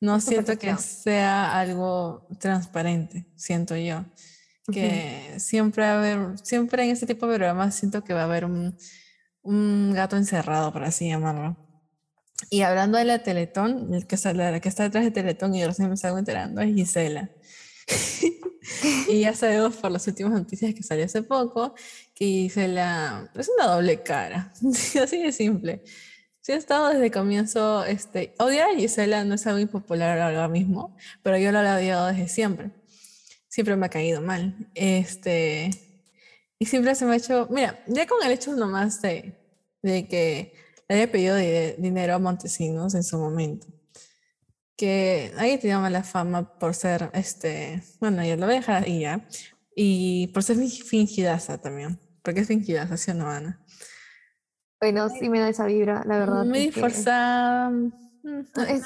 [0.00, 4.04] No siento que sea algo transparente, siento yo.
[4.72, 8.24] Que siempre va a haber, siempre en este tipo de programas siento que va a
[8.24, 8.76] haber un,
[9.42, 11.56] un gato encerrado, por así llamarlo.
[12.48, 15.88] Y hablando de la Teletón, el que la que está detrás de Teletón y recién
[15.88, 17.30] me estaba enterando es Gisela.
[19.08, 21.74] y ya sabemos por las últimas noticias que salió hace poco
[22.14, 24.52] que Gisela es una doble cara,
[25.02, 25.82] así de simple.
[26.50, 30.48] Sí, he estado desde el comienzo, este, odiar a Gisela no es algo impopular ahora
[30.48, 32.72] mismo, pero yo lo he odiado desde siempre.
[33.48, 34.68] Siempre me ha caído mal.
[34.74, 35.70] Este,
[36.58, 39.38] y siempre se me ha hecho, mira, ya con el hecho nomás de,
[39.82, 40.54] de que
[40.88, 43.68] le haya pedido di- dinero a Montesinos en su momento,
[44.76, 49.24] que ahí tenía mala fama por ser, este, bueno, ya lo voy a dejar ya,
[49.76, 53.64] y por ser fin- fingidaza también, porque es fingidaza, ¿sí o no, Ana?
[54.80, 56.44] Bueno, sí me da esa vibra, la verdad.
[56.46, 57.70] Muy que- disforzada.
[57.70, 57.90] mm,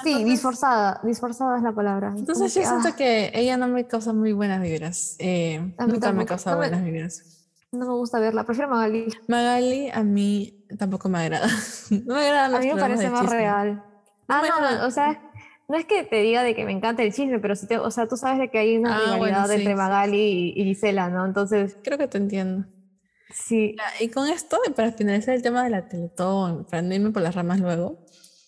[0.03, 2.13] sí, disforzada, disforzada es la palabra.
[2.17, 5.15] Entonces que, yo siento ah, que ella no me causa muy buenas vibras.
[5.19, 7.47] eh, A mí nunca me tampoco, causa no me- buenas vibras.
[7.73, 9.07] no me gusta verla, prefiero Magali.
[9.29, 11.49] Magali a mí tampoco me agrada.
[12.07, 13.37] No me agradan A mí me parece más chisme.
[13.37, 13.83] real.
[14.29, 14.81] Ah, me no, agrada.
[14.83, 15.21] no, o sea,
[15.69, 17.91] no es que te diga de que me encanta el chisme, pero sí te, o
[17.91, 20.65] sea, tú sabes de que hay una Ah, bueno, rivalidad sí, entre Magali y, y
[20.65, 21.25] Gisela, ¿no?
[21.25, 22.67] Entonces, Creo que te entiendo.
[23.35, 27.23] Sí, Y con esto, para finalizar el tema de la Teletón, para no irme por
[27.23, 28.05] las ramas luego,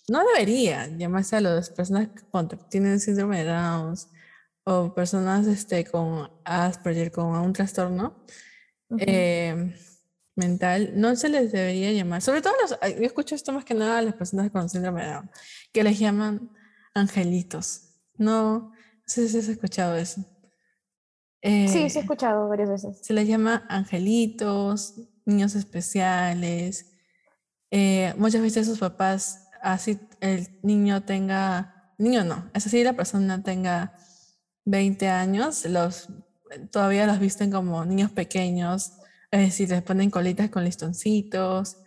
[0.09, 3.95] no debería llamarse a las personas que tienen síndrome de Down
[4.65, 8.25] o personas este, con Asperger, con un trastorno
[8.99, 9.75] eh,
[10.37, 13.99] mental, no se les debería llamar, sobre todo los, yo escucho esto más que nada
[13.99, 15.31] a las personas con síndrome de Down,
[15.73, 16.51] que les llaman
[16.95, 17.83] angelitos.
[18.17, 18.73] No, no
[19.05, 20.25] sé si has escuchado eso.
[21.47, 22.99] Sí, sí he Eh, escuchado varias veces.
[23.03, 26.93] se les llama angelitos, niños especiales.
[27.71, 33.43] eh, muchas veces sus papás, así el niño tenga, niño no, es así la persona
[33.43, 33.93] tenga
[34.65, 36.09] 20 años, los,
[36.71, 38.93] todavía los visten como niños pequeños,
[39.33, 41.79] es decir, les ponen colitas con listoncitos.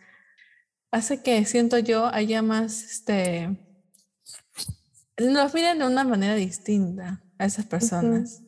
[0.91, 3.57] Hace que, siento yo, haya más, este,
[5.17, 8.41] los miren de una manera distinta a esas personas,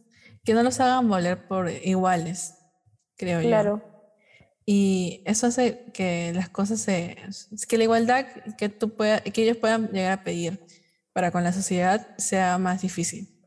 [0.43, 2.55] que no los hagan valer por iguales,
[3.17, 3.47] creo yo.
[3.47, 3.91] Claro.
[4.65, 7.17] Y eso hace que las cosas se,
[7.67, 8.25] que la igualdad
[8.57, 10.65] que tú pueda, que ellos puedan llegar a pedir
[11.13, 13.37] para con la sociedad sea más difícil.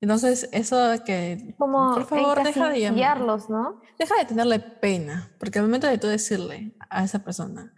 [0.00, 3.80] Entonces, eso de que, Como por favor, deja de llamar, encasillarlos, ¿no?
[3.98, 7.74] deja de tenerle pena, porque al momento de tú decirle a esa persona,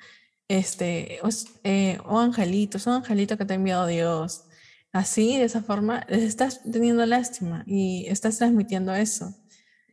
[0.46, 1.18] este,
[1.64, 4.44] eh, oh angelito, es un angelito que te ha enviado Dios,
[4.92, 9.35] así, de esa forma, estás teniendo lástima y estás transmitiendo eso.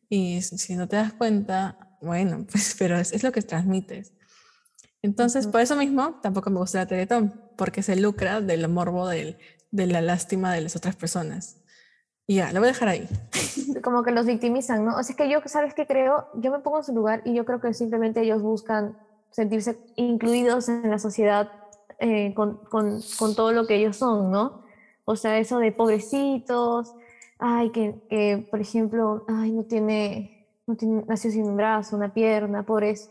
[0.10, 4.14] Y si no te das cuenta, bueno, pues, pero es, es lo que transmites.
[5.02, 9.38] Entonces, por eso mismo, tampoco me gusta la Teletón, porque se lucra del morbo del-
[9.70, 11.58] de la lástima de las otras personas.
[12.26, 13.08] Y ya, lo voy a dejar ahí.
[13.84, 14.98] Como que los victimizan, ¿no?
[14.98, 16.28] O sea, es que yo, ¿sabes qué creo?
[16.36, 18.98] Yo me pongo en su lugar y yo creo que simplemente ellos buscan
[19.32, 21.52] sentirse incluidos en la sociedad
[22.00, 24.64] eh, con, con, con todo lo que ellos son, ¿no?
[25.10, 26.94] O sea, eso de pobrecitos,
[27.40, 32.14] ay, que, que, por ejemplo, ay, no tiene, no tiene, nació sin un brazo, una
[32.14, 33.10] pierna, pobres.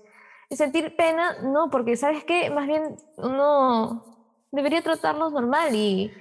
[0.51, 2.51] Y sentir pena, no, porque, ¿sabes qué?
[2.51, 4.05] Más bien uno
[4.53, 6.13] debería tratarlos normal y,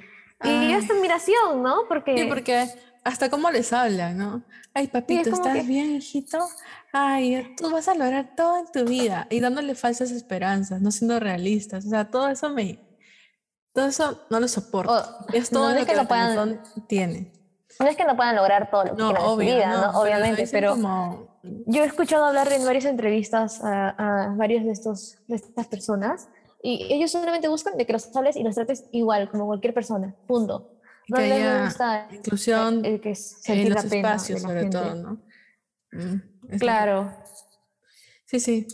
[0.44, 1.82] y hasta admiración, ¿no?
[1.90, 2.68] Porque, Sí, porque
[3.04, 4.44] hasta cómo les hablan, ¿no?
[4.74, 6.40] Ay, papito, ¿estás que- bien, hijito?
[6.94, 9.28] Ay, tú vas a lograr todo en tu vida.
[9.30, 11.86] Y dándole falsas esperanzas, no siendo realistas.
[11.86, 12.80] O sea, todo eso me...
[13.76, 14.92] Todo eso no lo soporto.
[14.94, 17.32] o- es todo no lo es que, que no puedan- tiene.
[17.80, 19.92] No es que no puedan lograr todo lo que No, quieran en su obvio, vida,
[19.92, 21.40] no, Obviamente, pero como...
[21.68, 23.90] yo he escuchado hablar en varias entrevistas a,
[24.30, 26.30] a varios de, estos, de estas personas
[26.64, 30.16] y ellos solamente buscan de que los hables y los trates igual, como cualquier persona,
[30.26, 30.72] punto.
[31.10, 34.78] No que haya gusta inclusión el que es en los la pena espacios, sobre gente.
[34.78, 35.12] todo, ¿no?
[35.92, 37.14] Mm, es lo que- Claro,
[38.26, 38.68] Sí, sí.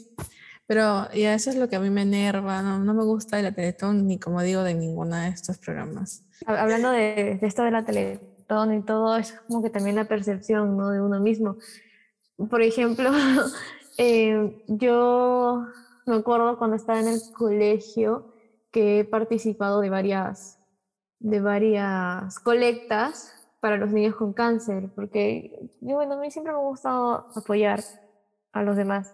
[0.72, 2.62] Pero ya eso es lo que a mí me enerva.
[2.62, 6.24] No, no me gusta de la Teletón ni, como digo, de ninguna de estos programas.
[6.46, 10.06] Hab- hablando de, de esto de la teletón y todo, es como que también la
[10.06, 10.90] percepción ¿no?
[10.92, 11.58] de uno mismo.
[12.50, 13.12] Por ejemplo,
[13.98, 15.66] eh, yo
[16.06, 18.34] me acuerdo cuando estaba en el colegio
[18.72, 20.58] que he participado de varias,
[21.20, 26.60] de varias colectas para los niños con cáncer, porque yo, bueno, a mí siempre me
[26.60, 27.84] ha gustado apoyar
[28.54, 29.14] a los demás.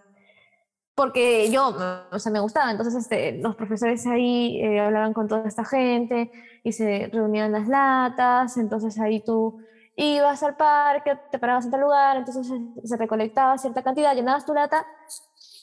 [0.98, 1.76] Porque yo,
[2.10, 2.72] o sea, me gustaba.
[2.72, 6.32] Entonces, este, los profesores ahí eh, hablaban con toda esta gente
[6.64, 8.56] y se reunían las latas.
[8.56, 9.60] Entonces, ahí tú
[9.94, 12.52] ibas al parque, te parabas en tal lugar, entonces
[12.84, 14.84] se, recolectaba cierta cantidad, llenabas tu lata,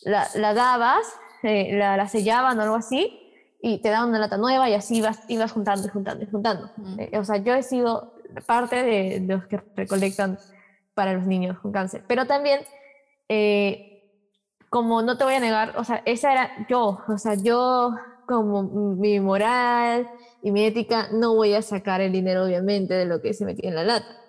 [0.04, 1.06] la, la dabas,
[1.44, 3.20] eh, la, la, sellaban o algo así,
[3.62, 6.70] y te daban una lata nueva y así ibas, ibas juntando y juntando y juntando.
[6.98, 8.14] Eh, o sea, yo he sido
[8.46, 10.40] parte de, los que recolectan
[10.94, 12.06] para los niños con cáncer.
[12.08, 12.62] Pero también,
[13.28, 13.95] eh,
[14.76, 18.64] como no te voy a negar, o sea, esa era yo, o sea, yo como
[18.98, 20.10] mi moral
[20.42, 23.70] y mi ética, no voy a sacar el dinero obviamente de lo que se metía
[23.70, 24.22] en la lata.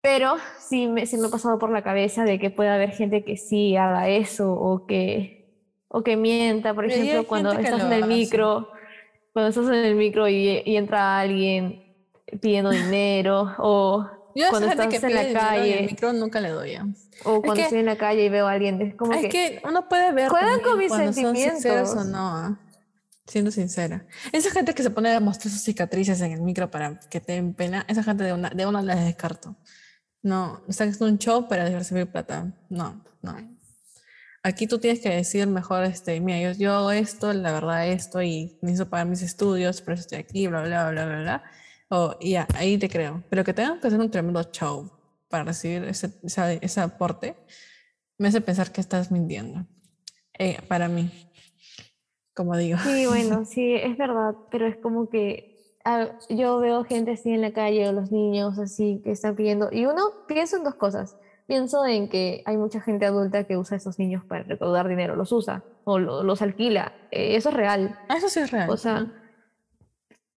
[0.00, 3.22] Pero sí me, sí me ha pasado por la cabeza de que puede haber gente
[3.22, 5.52] que sí haga eso o que,
[5.88, 8.70] o que mienta, por ejemplo, cuando estás en el micro,
[9.34, 11.84] cuando estás en el micro y, y entra alguien
[12.40, 14.08] pidiendo dinero o
[14.50, 15.80] cuando estás en la calle.
[15.80, 16.76] El micro nunca le doy.
[17.24, 19.88] O cuando estoy en la calle y veo a alguien, es como es que, uno
[19.88, 22.36] puede ver juegan con mis sentimientos o no.
[22.36, 22.60] ¿ah?
[23.26, 24.06] Siendo sincera.
[24.32, 27.32] Esa gente que se pone a mostrar sus cicatrices en el micro para que te
[27.32, 29.56] den pena, esa gente de una, de una las descarto.
[30.22, 32.52] No, está haciendo un show para recibir plata.
[32.68, 33.36] No, no.
[34.42, 38.22] Aquí tú tienes que decir mejor, este, mira, yo, yo hago esto, la verdad esto,
[38.22, 41.44] y necesito pagar mis estudios, por eso estoy aquí, bla, bla, bla, bla, bla
[41.92, 43.22] Oh, ya, ahí te creo.
[43.28, 44.88] Pero que tengan que hacer un tremendo show
[45.28, 47.34] para recibir ese, ese, aporte,
[48.16, 49.66] me hace pensar que estás mintiendo.
[50.38, 51.10] Eh, para mí,
[52.32, 52.78] como digo.
[52.78, 55.50] Sí, bueno, sí, es verdad, pero es como que
[56.28, 59.86] yo veo gente así en la calle o los niños así que están pidiendo, y
[59.86, 61.16] uno piensa en dos cosas.
[61.46, 65.16] Pienso en que hay mucha gente adulta que usa a esos niños para recaudar dinero,
[65.16, 66.92] los usa o los alquila.
[67.10, 67.98] Eh, eso es real.
[68.08, 68.70] Ah, eso sí es real.
[68.70, 69.12] O sea,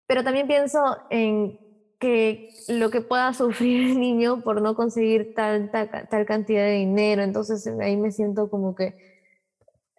[0.08, 1.60] pero también pienso en
[2.00, 7.24] que lo que pueda sufrir el niño por no conseguir tal, tal, cantidad de dinero,
[7.24, 8.96] entonces ahí me siento como que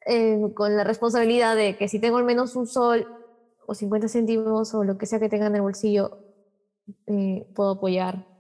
[0.07, 3.09] eh, con la responsabilidad de que si tengo al menos un sol
[3.67, 6.19] o 50 céntimos o lo que sea que tenga en el bolsillo,
[7.07, 8.34] eh, puedo apoyar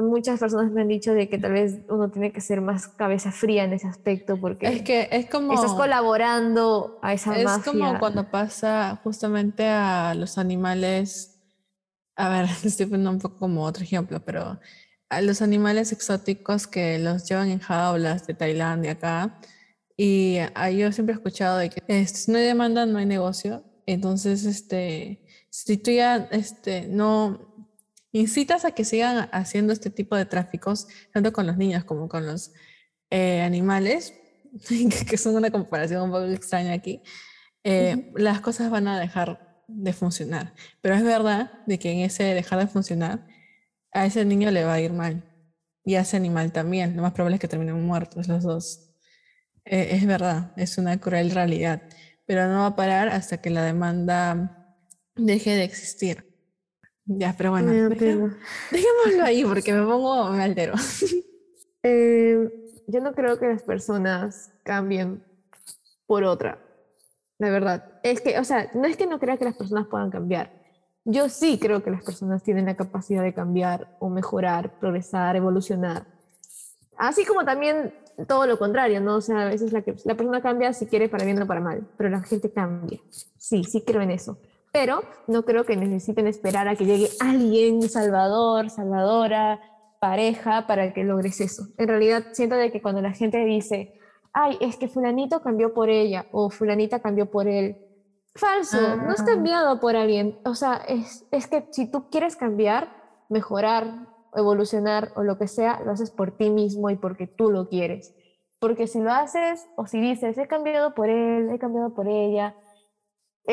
[0.00, 3.32] muchas personas me han dicho de que tal vez uno tiene que ser más cabeza
[3.32, 7.98] fría en ese aspecto porque es que es como estás colaborando a esa es como
[7.98, 11.40] cuando pasa justamente a los animales
[12.16, 14.60] a ver estoy poniendo un poco como otro ejemplo pero
[15.08, 19.40] a los animales exóticos que los llevan en jaulas de Tailandia acá
[20.02, 20.38] y
[20.78, 23.62] yo siempre he escuchado de que este, no hay demanda no hay negocio.
[23.84, 27.49] Entonces este si tú ya este no
[28.12, 32.26] incitas a que sigan haciendo este tipo de tráficos, tanto con los niños como con
[32.26, 32.52] los
[33.10, 34.14] eh, animales,
[35.08, 37.02] que son una comparación un poco extraña aquí,
[37.62, 40.54] eh, las cosas van a dejar de funcionar.
[40.80, 43.26] Pero es verdad de que en ese dejar de funcionar,
[43.92, 45.24] a ese niño le va a ir mal.
[45.84, 46.96] Y a ese animal también.
[46.96, 48.90] Lo más probable es que terminen muertos los dos.
[49.64, 51.82] Eh, es verdad, es una cruel realidad.
[52.26, 54.76] Pero no va a parar hasta que la demanda
[55.16, 56.29] deje de existir.
[57.12, 60.74] Ya, pero bueno, dejémoslo ahí porque me pongo, me altero.
[61.82, 65.24] Eh, yo no creo que las personas cambien
[66.06, 66.58] por otra,
[67.38, 67.98] la verdad.
[68.02, 70.52] Es que, o sea, no es que no crea que las personas puedan cambiar.
[71.06, 76.04] Yo sí creo que las personas tienen la capacidad de cambiar o mejorar, progresar, evolucionar.
[76.98, 77.94] Así como también
[78.28, 79.16] todo lo contrario, ¿no?
[79.16, 81.88] O sea, a veces la, la persona cambia si quiere para bien o para mal,
[81.96, 83.00] pero la gente cambia.
[83.38, 84.36] Sí, sí creo en eso
[84.72, 89.60] pero no creo que necesiten esperar a que llegue alguien, salvador, salvadora,
[90.00, 91.64] pareja, para que logres eso.
[91.76, 93.94] En realidad, siento de que cuando la gente dice,
[94.32, 97.78] ay, es que fulanito cambió por ella o fulanita cambió por él,
[98.34, 99.24] falso, no has ah.
[99.26, 100.38] cambiado por alguien.
[100.44, 102.88] O sea, es, es que si tú quieres cambiar,
[103.28, 107.68] mejorar, evolucionar o lo que sea, lo haces por ti mismo y porque tú lo
[107.68, 108.14] quieres.
[108.60, 112.54] Porque si lo haces o si dices, he cambiado por él, he cambiado por ella,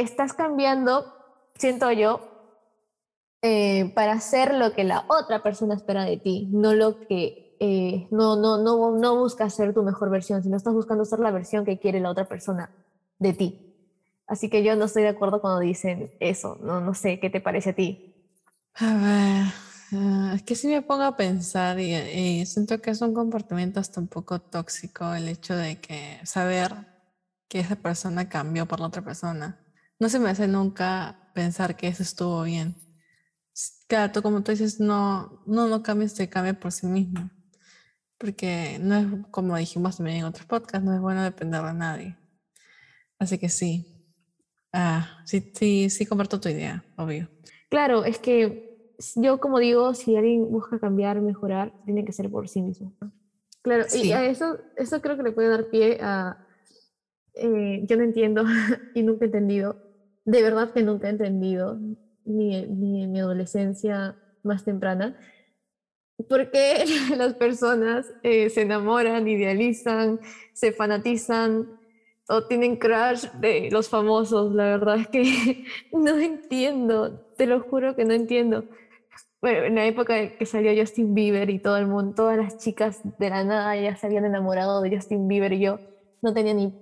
[0.01, 1.13] estás cambiando,
[1.55, 2.21] siento yo,
[3.41, 8.07] eh, para hacer lo que la otra persona espera de ti, no lo que eh,
[8.11, 11.65] no, no, no, no buscas ser tu mejor versión, sino estás buscando ser la versión
[11.65, 12.71] que quiere la otra persona
[13.19, 13.75] de ti.
[14.27, 17.41] Así que yo no estoy de acuerdo cuando dicen eso, no, no sé, ¿qué te
[17.41, 18.13] parece a ti?
[18.75, 19.53] A ver,
[19.93, 23.79] ah, es que si me pongo a pensar y, y, siento que es un comportamiento
[23.79, 26.73] hasta un poco tóxico el hecho de que saber
[27.47, 29.57] que esa persona cambió por la otra persona
[29.99, 32.75] no se me hace nunca pensar que eso estuvo bien.
[33.87, 37.29] Claro, tú como tú dices, no, no, no cambies, se cambia por sí mismo.
[38.17, 42.17] Porque no es, como dijimos también en otros podcasts, no es bueno depender de nadie.
[43.19, 43.85] Así que sí.
[44.73, 47.29] Ah, sí, sí, sí comparto tu idea, obvio.
[47.69, 48.67] Claro, es que
[49.15, 52.93] yo como digo, si alguien busca cambiar, mejorar, tiene que ser por sí mismo.
[53.61, 56.37] Claro, y a eso, eso creo que le puede dar pie a...
[57.33, 58.43] eh, yo no entiendo
[58.93, 59.77] y nunca he entendido,
[60.27, 61.79] de verdad que nunca he entendido,
[62.25, 65.17] ni, en mi adolescencia más temprana,
[66.27, 66.83] por qué
[67.17, 70.19] las personas eh, se enamoran, idealizan,
[70.51, 71.79] se fanatizan
[72.27, 74.53] o tienen crush de los famosos.
[74.53, 78.65] La verdad es que no entiendo, te lo juro que no entiendo.
[79.39, 82.99] Bueno, en la época que salió Justin Bieber y todo el mundo, todas las chicas
[83.17, 85.79] de la nada ya se habían enamorado de Justin Bieber y yo
[86.21, 86.73] no tenía ni,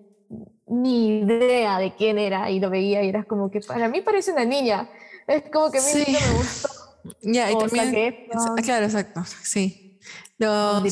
[0.67, 4.31] ni idea de quién era y lo veía y era como que para mí parece
[4.31, 4.89] una niña.
[5.27, 6.03] Es como que a mí Sí.
[6.07, 6.69] nunca me gustó.
[7.21, 7.93] Ya, y O también.
[7.95, 9.23] Efron, ah, claro, exacto.
[9.43, 9.99] Sí.
[10.39, 10.83] Los,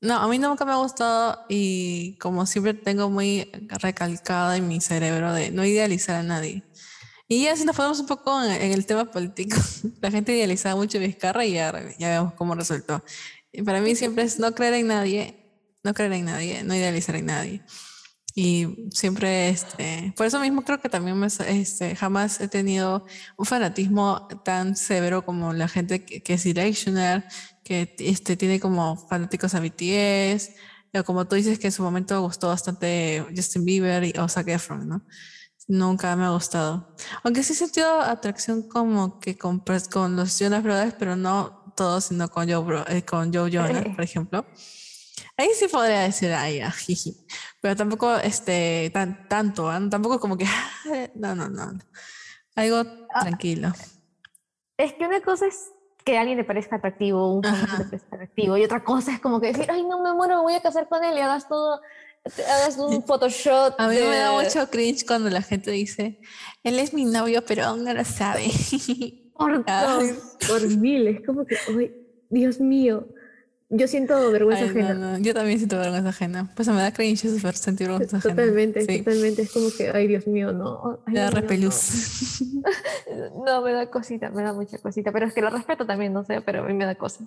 [0.00, 4.80] no, a mí nunca me ha gustado y como siempre tengo muy recalcada en mi
[4.80, 6.62] cerebro de no idealizar a nadie.
[7.26, 9.58] Y ya si nos ponemos un poco en, en el tema político,
[10.00, 13.02] la gente idealizaba mucho a Vizcarra y ya, ya vemos cómo resultó.
[13.52, 15.36] Y para mí siempre es no creer en nadie,
[15.84, 17.62] no creer en nadie, no idealizar en nadie.
[18.40, 23.04] Y siempre, este, por eso mismo creo que también me, este, jamás he tenido
[23.36, 27.24] un fanatismo tan severo como la gente que, que es Directioner,
[27.64, 30.52] que este, tiene como fanáticos a BTS,
[30.94, 34.46] o como tú dices que en su momento gustó bastante Justin Bieber y, o Zac
[34.46, 35.02] Efron, ¿no?
[35.66, 36.94] Nunca me ha gustado.
[37.24, 42.04] Aunque sí he sentido atracción como que con, con los Jonas Brothers, pero no todos,
[42.04, 44.46] sino con Joe, Bro- eh, con Joe Jonas, por ejemplo.
[45.38, 47.16] Ahí sí podría decir, ay, ya, jiji.
[47.62, 49.80] Pero tampoco este, tan, tanto, ¿ah?
[49.90, 50.44] tampoco como que,
[51.14, 51.78] no, no, no.
[52.56, 52.82] Algo
[53.14, 53.20] Ah.
[53.22, 53.72] tranquilo.
[54.76, 55.70] Es que una cosa es
[56.04, 59.20] que a alguien le parezca atractivo, un famoso le parezca atractivo, y otra cosa es
[59.20, 61.48] como que decir, ay, no me muero, me voy a casar con él y hagas
[61.48, 61.80] todo,
[62.24, 63.74] hagas un Photoshop.
[63.78, 66.20] A mí me da de- mucho cringe cuando la gente dice,
[66.64, 68.50] él es mi novio, pero aún no lo sabe.
[69.38, 70.04] Por, dos,
[70.48, 71.92] por mil, es como que, ay,
[72.28, 73.06] Dios mío,
[73.70, 74.94] yo siento vergüenza Ay, no, ajena.
[74.94, 76.50] no, Yo también siento vergüenza ajena.
[76.54, 78.34] Pues me da cringe super sentir vergüenza ajena.
[78.34, 81.00] Totalmente, Sí, totalmente, es como que, ay, Dios mío, no.
[81.06, 82.40] ay, me da no, no, repelús.
[82.40, 86.12] No, no, me da cosita, me da mucha cosita, pero es que lo respeto también,
[86.12, 87.24] no sé, pero a mí me da cosa.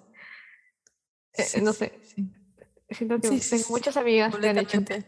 [1.33, 2.29] Eh, Sí, no sé, sí.
[2.89, 5.05] siento que tengo muchas amigas que han hecho eso.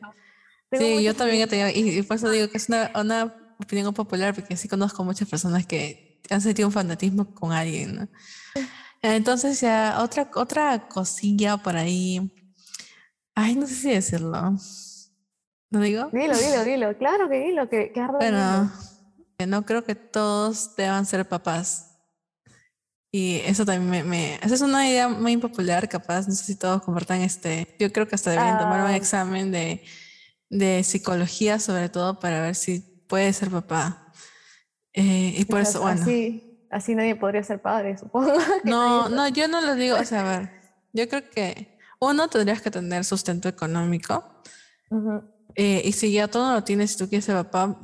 [0.72, 3.94] Sí, yo también he tenido, y, y por eso digo que es una, una opinión
[3.94, 8.08] popular, porque sí conozco muchas personas que han sentido un fanatismo con alguien, ¿no?
[9.04, 12.34] Entonces ya, otra, otra cosilla por ahí,
[13.36, 14.56] ay, no sé si decirlo,
[15.70, 16.10] ¿lo digo?
[16.14, 18.72] Dilo, dilo, dilo, claro que dilo, que, que Bueno,
[19.38, 21.90] que no creo que todos deban ser papás.
[23.12, 26.28] Y eso también me, me- Esa es una idea muy impopular, capaz.
[26.28, 27.76] No sé si todos compartan este.
[27.80, 28.96] Yo creo que hasta deberían tomar un Ah.
[28.96, 29.84] examen de,
[30.50, 34.12] de psicología, sobre todo, para ver si puede ser papá.
[34.94, 36.02] Eh, y por eso, bueno.
[36.02, 38.34] Así, así nadie podría ser padre, supongo.
[38.64, 39.98] No, no, yo no lo digo.
[39.98, 40.52] O sea, a ver,
[40.94, 44.24] yo creo que uno tendrías que tener sustento económico.
[44.90, 45.24] Ujú.
[45.56, 47.78] Eh, y si ya todo lo tienes, si tú quieres ser papá,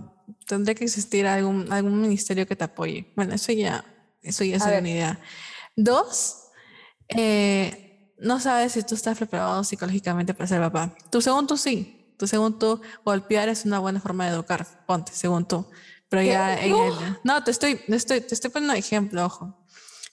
[0.48, 3.14] tendría que existir algún, algún ministerio que te apoye.
[3.16, 3.86] Bueno, eso ya,
[4.22, 4.80] eso ya ver.
[4.80, 5.20] una idea.
[5.76, 6.50] Dos,
[7.10, 10.96] eh, no sabes si tú estás preparado psicológicamente para ser papá.
[11.10, 11.96] Tú, según tú, sí.
[12.18, 14.66] Tú, según tú, golpear es una buena forma de educar.
[14.86, 15.66] Ponte, según tú.
[16.10, 16.28] Pero ¿Qué?
[16.30, 16.88] ya en No.
[17.08, 19.66] el- No, te estoy, te estoy, te estoy poniendo ejemplo, ojo.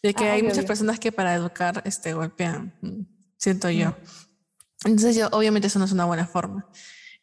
[0.03, 0.69] De que Ah, hay obvio, muchas obvio.
[0.69, 2.75] personas que para educar este, golpean.
[3.39, 3.97] Siento yo.
[4.85, 6.67] Entonces, yo, obviamente, eso no es una buena forma.
[6.71, 6.73] A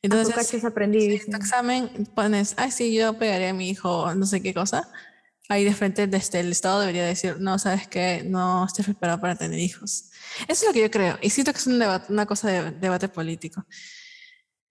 [0.02, 1.06] Entonces, aprendí.
[1.16, 4.90] en tu examen pones, ay, sí, yo pegaría a mi hijo, no sé qué cosa.
[5.50, 9.36] Ahí de frente, desde el Estado debería decir, no, sabes que no estés preparado para
[9.36, 10.10] tener hijos.
[10.48, 11.18] Eso es lo que yo creo.
[11.22, 13.66] Y siento que es un debate, una cosa de debate político.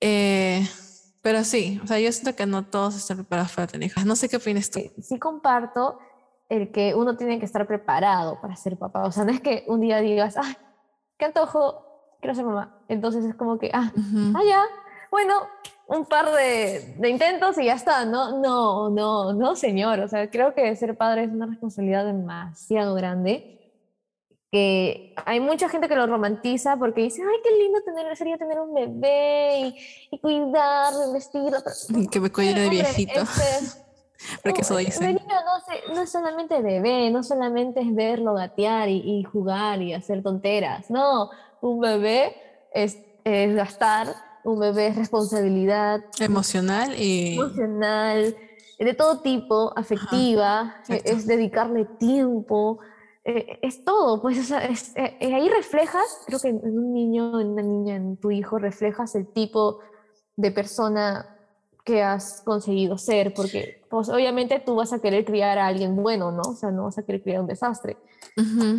[0.00, 0.66] Eh,
[1.22, 4.04] pero sí, o sea, yo siento que no todos están preparados para tener hijos.
[4.04, 4.80] No sé qué opinas tú.
[5.00, 5.98] Sí comparto
[6.48, 9.04] el que uno tiene que estar preparado para ser papá.
[9.04, 10.54] O sea, no es que un día digas, ay,
[11.16, 11.86] qué antojo,
[12.20, 12.76] quiero ser mamá.
[12.88, 14.36] Entonces es como que, ah, Ujú.
[14.36, 14.62] ah, ya,
[15.10, 15.34] bueno,
[15.86, 18.04] un par de, de intentos y ya está.
[18.04, 20.00] No, no, no, no, señor.
[20.00, 23.61] O sea, creo que ser padre es una responsabilidad demasiado grande.
[24.52, 28.60] Que hay mucha gente que lo romantiza porque dice, ay, qué lindo tener, sería tener
[28.60, 29.76] un bebé y,
[30.10, 31.56] y cuidarlo, vestirlo.
[31.64, 33.22] pero- Que me cuide de viejito.
[33.22, 33.80] este,
[34.44, 39.24] Porque eso niño no, no es solamente bebé, no solamente es verlo gatear y, y
[39.24, 40.90] jugar y hacer tonteras.
[40.90, 41.30] No,
[41.62, 42.36] un bebé
[42.74, 44.08] es, es gastar,
[44.44, 47.36] un bebé es responsabilidad Emocional y...
[47.38, 48.36] emocional,
[48.78, 51.10] de todo tipo, afectiva, exacto.
[51.10, 52.78] es dedicarle tiempo,
[53.24, 54.20] eh, es todo.
[54.20, 57.48] Pues o sea, es- eh, eh, ahí reflejas, creo que en en un niño, en
[57.48, 59.80] una niña, en tu hijo, reflejas el tipo
[60.36, 61.28] de persona
[61.84, 66.30] que has conseguido ser, porque pues obviamente tú vas a querer criar a alguien bueno,
[66.30, 66.42] ¿no?
[66.42, 67.96] O sea, no vas a querer criar un desastre.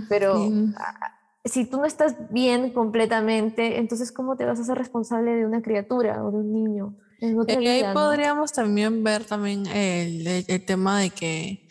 [0.07, 0.51] Pero
[1.43, 5.61] si tú no estás bien completamente, entonces ¿cómo te vas a hacer responsable de una
[5.61, 6.95] criatura o de un niño?
[7.47, 11.62] y ahí podríamos también ver también el, el, tema de que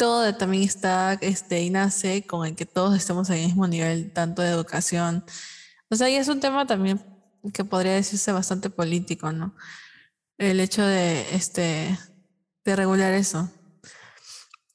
[0.00, 4.10] todo también está este, y nace con el que todos estemos en el mismo nivel,
[4.14, 5.22] tanto de educación.
[5.90, 7.04] O sea, y es un tema también
[7.52, 9.54] que podría decirse bastante político, ¿no?
[10.38, 11.98] El hecho de, este,
[12.64, 13.50] de regular eso.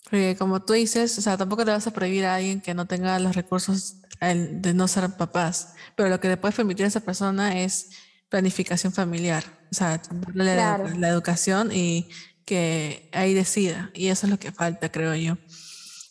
[0.04, 2.86] Porque como tú dices, o sea, tampoco te vas a prohibir a alguien que no
[2.86, 7.00] tenga los recursos de no ser papás, pero lo que le puedes permitir a esa
[7.00, 7.90] persona es
[8.30, 10.00] planificación familiar, o sea,
[10.34, 12.10] la, la, educación y
[12.46, 15.38] que ahí decida, y eso es lo que falta, creo yo.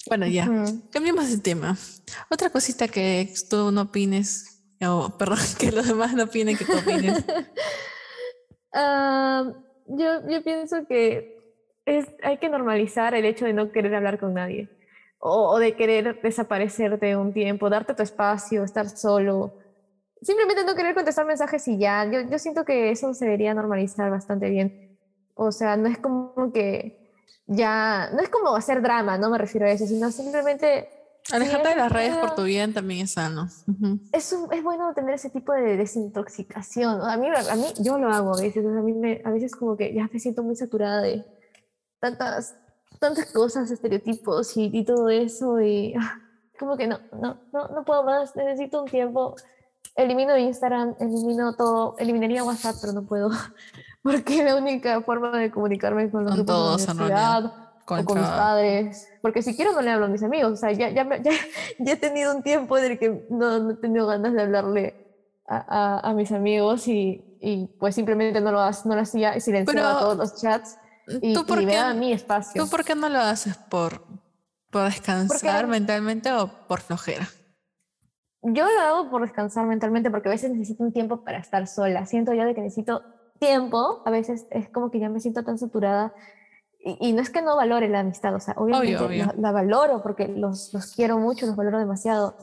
[0.07, 0.49] Bueno, ya,
[0.91, 1.77] cambiemos de tema.
[2.31, 6.77] Otra cosita que tú no opines, o perdón, que los demás no opinen que tú
[6.77, 7.25] opines.
[8.77, 9.53] Ah,
[9.87, 11.39] yo, yo pienso que
[11.87, 14.69] es, hay que normalizar el hecho de no querer hablar con nadie
[15.27, 19.55] o, de querer desaparecerte un tiempo, darte tu espacio, estar solo.
[20.21, 22.05] Simplemente no querer contestar mensajes y ya.
[22.05, 24.84] Yo, yo siento que eso se debería normalizar bastante bien.
[25.35, 27.13] O sea, no es como que
[27.47, 30.89] ya, no es como hacer drama, no me refiero a eso, sino simplemente...
[31.33, 33.49] Alejarte de las redes por tu bien también es sano.
[34.13, 37.01] es, es bueno tener ese tipo de desintoxicación.
[37.01, 39.75] A mí, a mí yo lo hago a veces, a, mí me, a veces como
[39.75, 41.25] que ya me siento muy saturada de
[41.99, 42.55] tantas
[42.99, 46.21] tantas cosas, estereotipos y, y todo eso y ah,
[46.59, 49.37] como que no, no, no, no puedo más, necesito un tiempo.
[49.97, 53.31] Elimino Instagram, elimino todo, eliminaría WhatsApp, pero no puedo,
[54.05, 58.19] porque la única forma de comunicarme con los con todos, de la con o con
[58.19, 61.09] mis padres, porque si quiero no le hablo a mis amigos, o sea, ya, ya,
[61.23, 61.33] ya,
[61.79, 64.95] ya he tenido un tiempo en el que no, no he tenido ganas de hablarle
[65.49, 69.99] a, a, a mis amigos y, y, pues simplemente no lo, no lo hacía, silenciaba
[70.01, 70.77] todos los chats
[71.07, 72.63] y, ¿Tú por qué, a mi espacio.
[72.63, 73.57] ¿Tú por qué no lo haces?
[73.57, 74.03] ¿Por,
[74.71, 77.27] por descansar mentalmente o por flojera?
[78.43, 82.05] Yo lo hago por descansar mentalmente porque a veces necesito un tiempo para estar sola.
[82.05, 83.03] Siento yo de que necesito
[83.39, 86.15] tiempo, a veces es como que ya me siento tan saturada
[86.85, 90.73] y, no es que no valore la amistad, o sea, obviamente La, valoro porque los,
[90.75, 92.37] los quiero mucho, los valoro demasiado,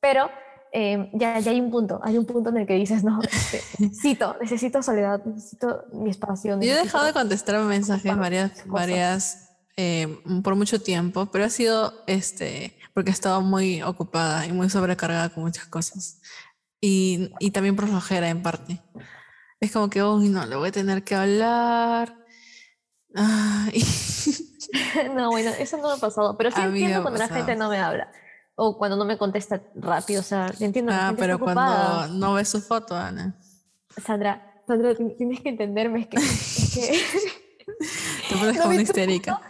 [0.00, 0.30] pero
[0.72, 3.60] eh, ya, ya, hay un punto, hay un punto en el que dices, no, este,
[3.78, 6.60] necesito, necesito soledad, necesito mi espacio.
[6.60, 11.92] Yo he dejado de contestar mensajes varias, varias eh, por mucho tiempo, pero ha sido
[12.06, 16.20] este, porque he estado muy ocupada y muy sobrecargada con muchas cosas.
[16.80, 18.80] Y, y también por flojera en parte.
[19.60, 22.16] Es como que, uy, no, le voy a tener que hablar.
[25.14, 27.78] no, bueno, eso no me ha pasado, pero sí entiendo cuando la gente no me
[27.78, 28.10] habla
[28.54, 30.92] o cuando no me contesta rápido, o sea, entiendo.
[30.94, 33.34] Ah, pero cuando no ves su foto, Ana.
[34.04, 36.16] Sandra, Sandra, tienes que entenderme, es que...
[36.18, 37.40] Es que
[38.28, 39.40] Te pones no como histérica.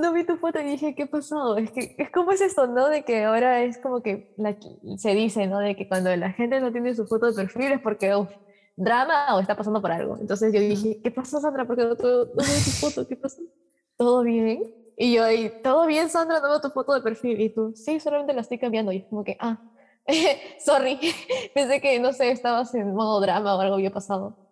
[0.00, 1.56] No, vi tu foto y dije, ¿qué pasó?
[1.58, 2.88] Es que es como es esto, ¿no?
[2.88, 4.56] De que ahora es como que la,
[4.96, 5.58] se dice, ¿no?
[5.58, 8.30] De que cuando la gente no tiene su foto de perfil es porque, uff,
[8.76, 10.18] drama o está pasando por algo.
[10.18, 11.66] Entonces yo dije, ¿qué pasó, Sandra?
[11.66, 13.42] Porque no, no, veo tu foto, ¿qué pasó?
[13.96, 14.62] ¿Todo bien?
[14.96, 16.40] Y yo ahí, ¿todo bien, Sandra?
[16.40, 17.40] No veo tu foto de perfil.
[17.40, 18.92] Y tú, sí, solamente la estoy cambiando.
[18.92, 19.60] Y es como que, ah,
[20.64, 20.98] sorry.
[21.54, 24.43] Pensé que, no sé, estabas en modo drama o algo había pasado.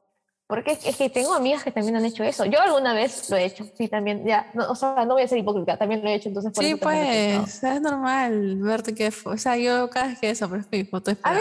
[0.52, 2.44] Porque es que tengo amigas que también han hecho eso.
[2.44, 4.22] Yo alguna vez lo he hecho, sí, también.
[4.26, 6.28] Ya, o sea, no voy a ser hipócrita, también lo he hecho.
[6.28, 10.84] Entonces, sí, pues, es normal verte qué O sea, yo cada vez que desaparezco mi
[10.84, 11.40] foto es para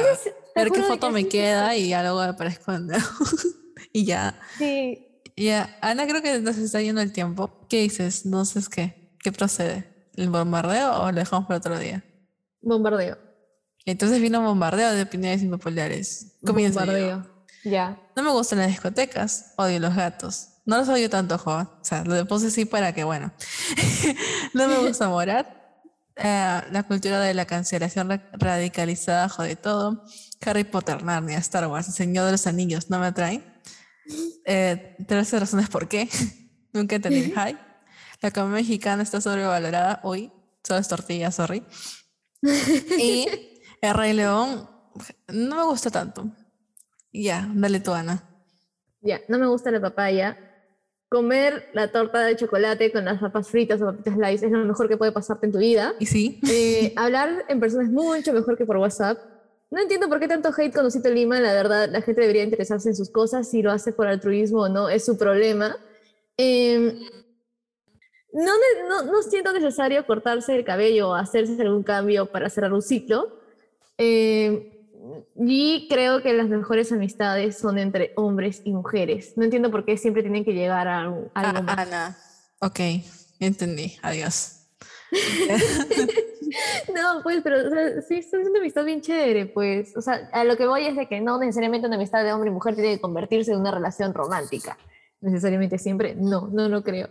[0.55, 2.87] ver qué foto me queda y ya luego aparezco en
[3.91, 4.39] y ya.
[4.57, 5.05] Sí,
[5.35, 7.67] ya, Ana, creo que nos está yendo el tiempo.
[7.67, 8.25] ¿Qué dices?
[8.25, 9.17] No sé qué.
[9.19, 10.07] ¿Qué procede?
[10.15, 12.01] ¿El bombardeo o lo dejamos para otro día?
[12.61, 13.17] Bombardeo.
[13.85, 16.37] Entonces vino bombardeo de opiniones impopulares.
[16.45, 16.85] Comienza.
[16.85, 17.30] Bombardeo.
[17.63, 17.99] Ya.
[18.15, 20.49] No me gustan las discotecas, odio los gatos.
[20.65, 21.51] No los odio tanto, Jo.
[21.51, 23.31] O sea, lo puse así para que, bueno.
[24.53, 25.59] no me gusta morar.
[26.15, 30.05] Eh, la cultura de la cancelación radicalizada jode todo.
[30.45, 33.43] Harry Potter, Narnia, Star Wars, El Señor de los Anillos no me atraen.
[34.45, 36.09] Eh, tres razones por qué.
[36.73, 37.59] Nunca entendí el hype.
[38.21, 40.31] La comida mexicana está sobrevalorada hoy.
[40.63, 41.65] Solo es tortilla, sorry.
[42.41, 43.27] y
[43.81, 44.69] el Rey León
[45.27, 46.31] no me gusta tanto.
[47.11, 48.23] Ya, dale tú, Ana.
[49.01, 50.37] Ya, no me gusta la papaya.
[51.09, 54.87] Comer la torta de chocolate con las papas fritas o papitas slice es lo mejor
[54.87, 55.93] que puede pasarte en tu vida.
[55.99, 56.39] Y sí.
[56.49, 59.19] Eh, hablar en persona es mucho mejor que por WhatsApp.
[59.71, 61.39] No entiendo por qué tanto hate con Osito Lima.
[61.39, 63.49] La verdad, la gente debería interesarse en sus cosas.
[63.49, 65.75] Si lo hace por altruismo o no, es su problema.
[66.37, 66.99] Em,
[68.33, 68.51] no,
[68.87, 73.39] no, no, siento necesario cortarse el cabello o hacerse algún cambio para cerrar un ciclo.
[73.97, 74.70] Em,
[75.35, 79.33] y creo que las mejores amistades son entre hombres y mujeres.
[79.35, 81.77] No entiendo por qué siempre tienen que llegar a algo, Ah, más.
[81.77, 82.17] Ana.
[82.59, 82.79] Ok,
[83.39, 83.97] entendí.
[84.01, 84.67] Adiós.
[86.93, 89.95] No, pues, pero o sea, sí, es una amistad bien chévere, pues.
[89.95, 92.49] O sea, a lo que voy es de que no necesariamente una amistad de hombre
[92.49, 94.77] y mujer tiene que convertirse en una relación romántica.
[95.21, 97.09] Necesariamente siempre, no, no lo creo.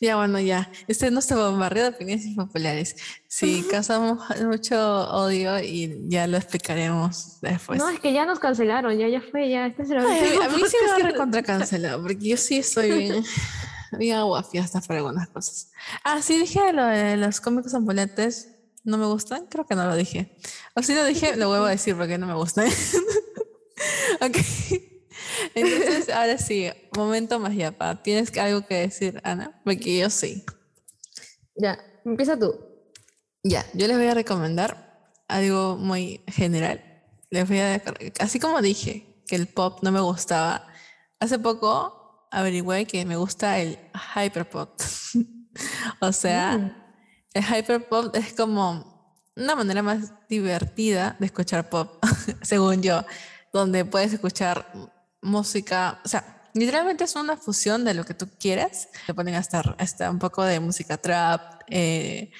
[0.00, 0.70] Ya, bueno, ya.
[0.86, 2.96] Este es nuestro bombardeo de opiniones impopulares.
[3.26, 4.76] Si causamos mucho
[5.10, 7.78] odio y ya lo explicaremos después.
[7.78, 9.66] no, es que ya nos cancelaron, ya, ya fue, ya.
[9.66, 10.90] Este es el Ay, a mí- sí me podcast.
[11.04, 13.24] va recontra cancelado, porque yo sí soy bien,
[13.98, 15.70] bien aguafiesta para algunas cosas.
[16.04, 18.48] Ah, sí dije lo de los cómicos ambulantes,
[18.84, 20.36] no me gustan, creo que no lo dije.
[20.74, 22.68] O si lo dije, lo vuelvo a decir porque no me gustan.
[24.20, 24.36] ok.
[25.54, 28.02] Entonces, ahora sí, momento más yapa.
[28.02, 29.60] ¿Tienes algo que decir, Ana?
[29.64, 30.44] Porque yo sí.
[31.56, 32.54] Ya, empieza tú.
[33.42, 36.82] Ya, yo les voy a recomendar algo muy general.
[37.30, 37.82] Les voy a,
[38.20, 40.66] así como dije que el pop no me gustaba,
[41.20, 43.78] hace poco averigüé que me gusta el
[44.14, 44.80] hyperpop.
[46.00, 46.74] o sea, Mm.
[47.34, 48.98] el hyperpop es como
[49.36, 52.02] una manera más divertida de escuchar pop,
[52.42, 53.04] según yo,
[53.52, 54.66] donde puedes escuchar
[55.28, 58.88] música, o sea, literalmente es una fusión de lo que tú quieras.
[59.06, 62.30] Le ponen hasta, hasta un poco de música trap, eh,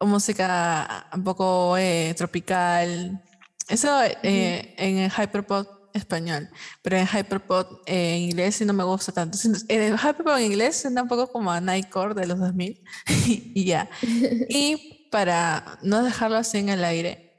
[0.00, 3.22] música un poco eh, tropical.
[3.68, 6.48] Eso eh, en el hyperpop español,
[6.82, 9.38] pero en hyperpop eh, en inglés sí no me gusta tanto.
[9.68, 12.82] El hyperpop en inglés suena un poco como a Nightcore de los 2000
[13.26, 13.88] y ya.
[14.48, 17.34] Y para no dejarlo así en el aire,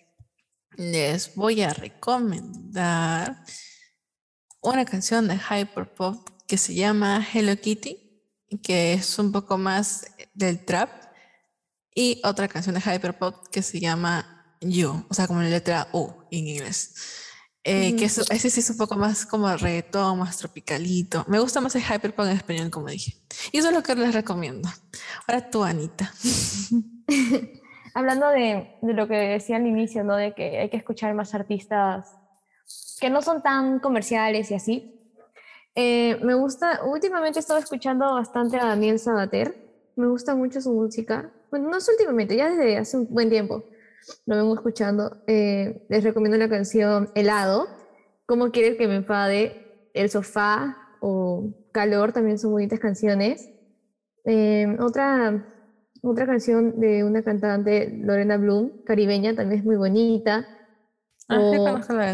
[0.76, 3.44] les voy a recomendar
[4.62, 7.98] una canción de hyperpop que se llama Hello Kitty,
[8.64, 10.90] que es un poco más del trap,
[11.94, 16.12] y otra canción de hyperpop que se llama You, o sea, como la letra U
[16.32, 16.96] en inglés.
[17.64, 21.26] Eh, que eso- ese sí es un poco más como reggaetón, más tropicalito.
[21.28, 23.18] Me gusta más el hyperpop en español, como dije.
[23.52, 24.70] Y eso es lo que les recomiendo.
[25.28, 26.12] Ahora tú, Anita.
[27.94, 30.16] Hablando de, de lo que decía al inicio, ¿no?
[30.16, 32.06] De que hay que escuchar más artistas
[33.00, 34.88] que no son tan comerciales y así.
[35.76, 39.56] Eh, me gusta, últimamente he estado escuchando bastante a Daniel Sabater.
[39.96, 41.32] Me gusta mucho su música.
[41.52, 43.66] Bueno, no es últimamente, ya desde hace un buen tiempo
[44.26, 45.18] lo vengo escuchando.
[45.28, 47.68] Eh, les recomiendo la canción Helado.
[48.26, 49.58] ¿Cómo quieres que me enfade?
[49.94, 53.52] El sofá o Calor también son bonitas canciones.
[54.26, 55.40] Eh, otra,
[56.02, 60.48] otra canción de una cantante, Lorena Bloom, caribeña, también es muy bonita.
[61.28, 62.14] Ah, sí, O- conozco la de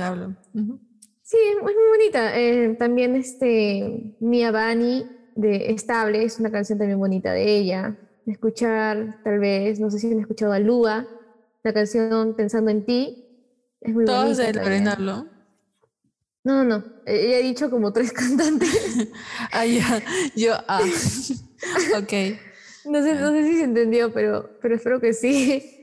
[1.24, 2.38] Sí, es muy bonita.
[2.39, 7.97] Eh, también este, Mia Bani de Estable es una canción también bonita de ella.
[8.26, 11.08] Escuchar, tal vez, no sé si han escuchado a Lua,
[11.64, 13.26] la canción Pensando en ti.
[13.82, 14.53] Es muy Todos de.
[14.53, 15.28] Lorena Blum.
[16.43, 18.70] No, no, ella ha dicho como tres cantantes.
[19.51, 20.01] Ah, ya.
[20.36, 20.80] Yo, ah.
[21.97, 22.14] ok.
[22.86, 25.74] No sé, no sé si se entendió, pero, pero espero que sí.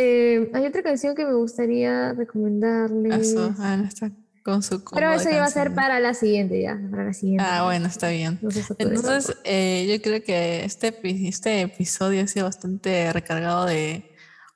[0.00, 3.32] Eh, hay otra canción que me gustaría recomendarles.
[3.32, 4.12] Eso, Ana está
[4.44, 7.44] con su pero eso ya va a ser para la siguiente, ya, para la siguiente.
[7.44, 8.38] Ah, bueno, está bien.
[8.78, 10.94] Entonces, eh, yo creo que este,
[11.28, 14.04] este episodio ha sido bastante recargado de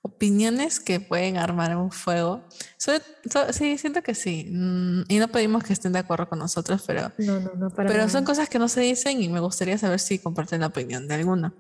[0.01, 2.49] opiniones que pueden armar un fuego.
[2.79, 4.47] Sobre- so- sí, siento que sí.
[4.51, 7.89] Mm, Y no pedimos que estén de acuerdo con nosotros, pero, No, no, no, para
[7.89, 8.09] pero nada.
[8.09, 11.15] son cosas que no se dicen y me gustaría saber si comparten la opinión de
[11.15, 11.53] alguno.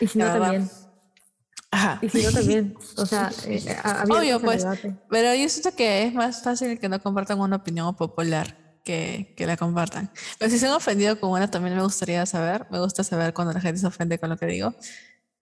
[0.00, 0.68] Y si no, también.
[1.72, 1.98] Ajá.
[2.02, 2.76] Y si no, también.
[2.98, 4.62] O sea, eh, abiertos Obvio, pues.
[4.62, 4.94] debate.
[5.08, 9.46] Pero yo siento que es más fácil que no compartan una opinión popular que, que
[9.46, 10.10] la compartan.
[10.38, 12.66] Pero si se han ofendido con una, también me gustaría saber.
[12.70, 14.74] Me gusta saber cuando la gente se ofende con lo que digo.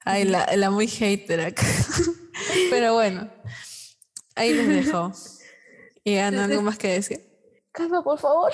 [0.05, 1.66] Ay, la, la muy hater acá.
[2.70, 3.28] Pero bueno,
[4.37, 5.12] ahí les dejo.
[6.05, 7.20] ¿Y Ana, algo más que decir?
[7.72, 8.53] Calma, por favor.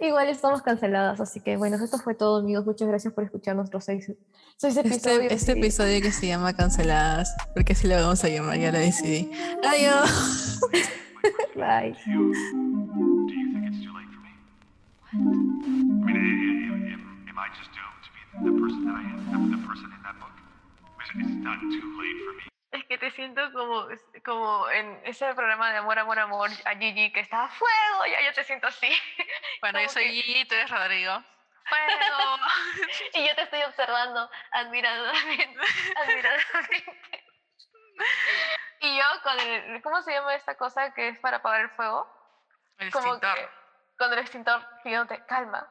[0.00, 2.66] Igual estamos canceladas, así que bueno, esto fue todo, amigos.
[2.66, 4.12] Muchas gracias por escuchar nuestros seis,
[4.56, 5.32] seis episodios.
[5.32, 8.72] Este, este y- episodio que se llama Canceladas, porque así lo vamos a llamar, ya
[8.72, 9.30] lo decidí.
[9.64, 10.60] Adiós.
[11.54, 11.96] Bye.
[21.14, 22.55] Not too late for me.
[22.76, 23.88] Es que te siento como,
[24.24, 28.32] como en ese programa de Amor, Amor, Amor a Gigi que estaba fuego, ya yo
[28.34, 28.88] te siento así.
[29.60, 31.22] Bueno, yo soy que- Gigi, tú eres Rodrigo.
[31.68, 32.36] Fuego.
[33.14, 35.60] y yo te estoy observando admiradoramente.
[36.02, 37.24] admiradoramente.
[38.80, 42.06] y yo con el, ¿cómo se llama esta cosa que es para apagar el fuego?
[42.78, 43.34] El Como extintor.
[43.38, 43.48] que
[43.98, 45.66] con el extintor pidiéndote, calma,